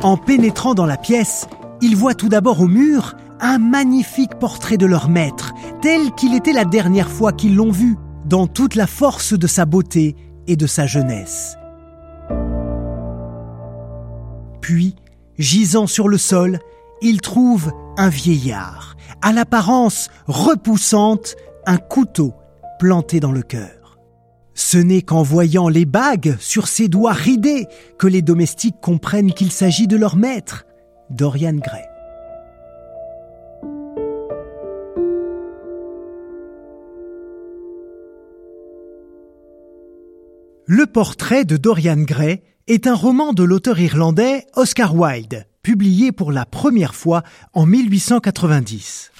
En 0.03 0.17
pénétrant 0.17 0.75
dans 0.75 0.87
la 0.87 0.97
pièce, 0.97 1.47
ils 1.81 1.97
voient 1.97 2.15
tout 2.15 2.29
d'abord 2.29 2.61
au 2.61 2.67
mur 2.67 3.15
un 3.41 3.59
magnifique 3.59 4.35
portrait 4.39 4.79
de 4.79 4.87
leur 4.87 5.09
maître, 5.09 5.53
tel 5.81 6.11
qu'il 6.13 6.35
était 6.35 6.53
la 6.53 6.65
dernière 6.65 7.11
fois 7.11 7.33
qu'ils 7.33 7.55
l'ont 7.55 7.71
vu, 7.71 7.97
dans 8.25 8.47
toute 8.47 8.75
la 8.75 8.87
force 8.87 9.33
de 9.35 9.47
sa 9.47 9.65
beauté 9.67 10.17
et 10.49 10.57
de 10.57 10.67
sa 10.67 10.87
jeunesse. 10.87 11.57
Puis, 14.61 14.97
gisant 15.39 15.87
sur 15.87 16.09
le 16.09 16.19
sol, 16.19 16.59
ils 17.03 17.21
trouvent 17.21 17.73
un 17.99 18.09
vieillard, 18.09 18.96
à 19.27 19.33
l'apparence 19.33 20.09
repoussante, 20.29 21.35
un 21.67 21.79
couteau 21.79 22.33
planté 22.79 23.19
dans 23.19 23.33
le 23.33 23.43
cœur. 23.43 23.99
Ce 24.55 24.79
n'est 24.79 25.03
qu'en 25.03 25.25
voyant 25.25 25.69
les 25.69 25.85
bagues 25.85 26.37
sur 26.39 26.69
ses 26.69 26.87
doigts 26.87 27.13
ridés 27.13 27.67
que 27.99 28.07
les 28.07 28.23
domestiques 28.23 28.81
comprennent 28.81 29.33
qu'il 29.33 29.51
s'agit 29.51 29.89
de 29.89 29.97
leur 29.97 30.15
maître, 30.15 30.65
Dorian 31.11 31.55
Gray. 31.55 31.83
Le 40.67 40.87
portrait 40.87 41.45
de 41.45 41.57
Dorian 41.57 41.97
Gray 41.97 42.45
est 42.67 42.89
un 42.89 42.95
roman 42.95 43.33
de 43.33 43.45
l'auteur 43.45 43.79
irlandais 43.79 44.45
Oscar 44.57 44.95
Wilde, 44.97 45.47
publié 45.63 46.11
pour 46.11 46.33
la 46.33 46.45
première 46.45 46.97
fois 46.97 47.23
en 47.53 47.65
1890. 47.65 49.13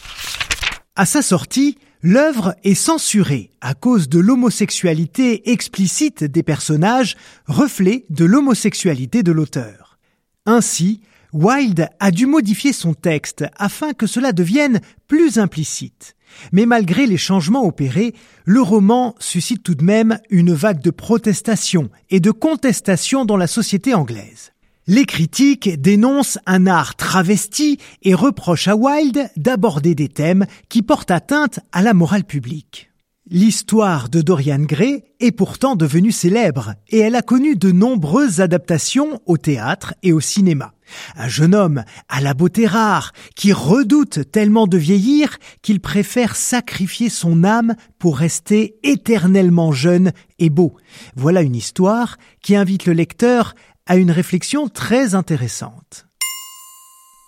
À 0.97 1.07
sa 1.07 1.23
sortie, 1.23 1.79
l'œuvre 2.03 2.57
est 2.65 2.75
censurée 2.75 3.53
à 3.61 3.75
cause 3.75 4.09
de 4.09 4.19
l'homosexualité 4.19 5.53
explicite 5.53 6.25
des 6.25 6.43
personnages, 6.43 7.17
reflet 7.47 8.05
de 8.11 8.25
l'homosexualité 8.25 9.23
de 9.23 9.31
l'auteur. 9.33 9.99
Ainsi, 10.45 11.01
Wilde 11.37 11.91
a 12.01 12.11
dû 12.11 12.25
modifier 12.25 12.73
son 12.73 12.95
texte 12.95 13.45
afin 13.59 13.93
que 13.93 14.07
cela 14.07 14.33
devienne 14.33 14.81
plus 15.07 15.39
implicite. 15.39 16.17
Mais 16.51 16.65
malgré 16.65 17.07
les 17.07 17.19
changements 17.19 17.67
opérés, 17.67 18.15
le 18.47 18.63
roman 18.63 19.15
suscite 19.19 19.63
tout 19.63 19.75
de 19.75 19.85
même 19.85 20.19
une 20.31 20.55
vague 20.55 20.81
de 20.81 20.91
protestation 20.91 21.91
et 22.09 22.21
de 22.21 22.31
contestation 22.31 23.27
dans 23.27 23.37
la 23.37 23.47
société 23.47 23.93
anglaise. 23.93 24.53
Les 24.87 25.05
critiques 25.05 25.81
dénoncent 25.81 26.39
un 26.47 26.67
art 26.67 26.95
travesti 26.95 27.79
et 28.03 28.15
reprochent 28.15 28.69
à 28.69 28.77
Wilde 28.77 29.29
d'aborder 29.37 29.95
des 29.95 30.09
thèmes 30.09 30.47
qui 30.71 30.81
portent 30.81 31.11
atteinte 31.11 31.61
à 31.73 31.83
la 31.83 31.93
morale 31.93 32.25
publique. 32.25 32.91
L'histoire 33.29 34.09
de 34.09 34.21
Dorian 34.21 34.61
Gray 34.61 35.03
est 35.19 35.33
pourtant 35.33 35.75
devenue 35.75 36.13
célèbre 36.13 36.75
et 36.89 36.99
elle 36.99 37.17
a 37.17 37.23
connu 37.23 37.57
de 37.57 37.73
nombreuses 37.73 38.41
adaptations 38.41 39.21
au 39.27 39.37
théâtre 39.37 39.95
et 40.05 40.13
au 40.13 40.21
cinéma. 40.21 40.75
Un 41.17 41.27
jeune 41.27 41.53
homme 41.53 41.83
à 42.09 42.21
la 42.21 42.35
beauté 42.35 42.69
rare 42.69 43.13
qui 43.35 43.53
redoute 43.53 44.31
tellement 44.31 44.69
de 44.69 44.79
vieillir 44.79 45.39
qu'il 45.61 45.81
préfère 45.81 46.37
sacrifier 46.37 47.09
son 47.09 47.43
âme 47.43 47.75
pour 47.99 48.17
rester 48.17 48.77
éternellement 48.85 49.73
jeune 49.73 50.13
et 50.39 50.49
beau. 50.49 50.77
Voilà 51.17 51.43
une 51.43 51.57
histoire 51.57 52.19
qui 52.43 52.55
invite 52.55 52.87
le 52.87 52.93
lecteur 52.93 53.57
à 53.87 53.97
une 53.97 54.13
réflexion 54.13 54.69
très 54.69 55.17
intéressante. 55.17 56.06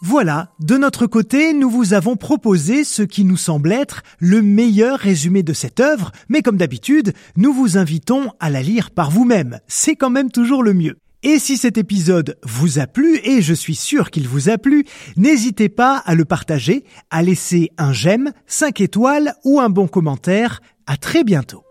Voilà, 0.01 0.53
de 0.61 0.77
notre 0.77 1.09
côté, 1.09 1.53
nous 1.53 1.69
vous 1.69 1.93
avons 1.93 2.15
proposé 2.15 2.85
ce 2.85 3.03
qui 3.03 3.25
nous 3.25 3.37
semble 3.37 3.73
être 3.73 4.03
le 4.21 4.43
meilleur 4.43 4.97
résumé 4.97 5.43
de 5.43 5.53
cette 5.53 5.81
œuvre, 5.81 6.13
mais 6.29 6.41
comme 6.41 6.57
d'habitude, 6.57 7.15
nous 7.37 7.53
vous 7.53 7.77
invitons 7.77 8.31
à 8.39 8.49
la 8.49 8.63
lire 8.63 8.93
par 8.93 9.11
vous-même. 9.11 9.59
C'est 9.67 9.97
quand 9.97 10.11
même 10.11 10.31
toujours 10.31 10.63
le 10.63 10.73
mieux. 10.73 10.99
Et 11.25 11.41
si 11.41 11.57
cet 11.57 11.79
épisode 11.79 12.39
vous 12.45 12.79
a 12.79 12.87
plu, 12.87 13.19
et 13.25 13.43
je 13.43 13.53
suis 13.53 13.75
sûr 13.75 14.13
qu'il 14.13 14.29
vous 14.29 14.49
a 14.49 14.57
plu, 14.57 14.85
n'hésitez 15.17 15.69
pas 15.69 15.97
à 16.07 16.15
le 16.15 16.25
partager, 16.25 16.85
à 17.11 17.25
laisser 17.25 17.71
un 17.77 17.93
j'aime, 17.93 18.31
5 18.47 18.81
étoiles 18.81 19.35
ou 19.43 19.59
un 19.59 19.69
bon 19.69 19.89
commentaire. 19.89 20.61
À 20.87 20.97
très 20.97 21.25
bientôt. 21.25 21.65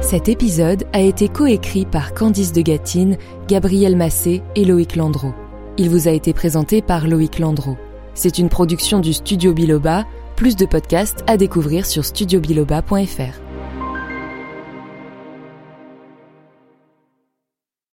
Cet 0.00 0.30
épisode 0.30 0.84
a 0.94 1.02
été 1.02 1.28
coécrit 1.28 1.84
par 1.84 2.14
Candice 2.14 2.52
de 2.52 2.62
Gatine, 2.62 3.18
Gabriel 3.48 3.96
Massé 3.96 4.42
et 4.56 4.64
Loïc 4.64 4.96
Landreau. 4.96 5.34
Il 5.80 5.90
vous 5.90 6.08
a 6.08 6.10
été 6.10 6.32
présenté 6.32 6.82
par 6.82 7.06
Loïc 7.06 7.38
Landreau. 7.38 7.76
C'est 8.14 8.38
une 8.38 8.48
production 8.48 8.98
du 8.98 9.12
Studio 9.12 9.54
Biloba. 9.54 10.06
Plus 10.34 10.56
de 10.56 10.66
podcasts 10.66 11.22
à 11.28 11.36
découvrir 11.36 11.86
sur 11.86 12.04
studiobiloba.fr. 12.04 13.47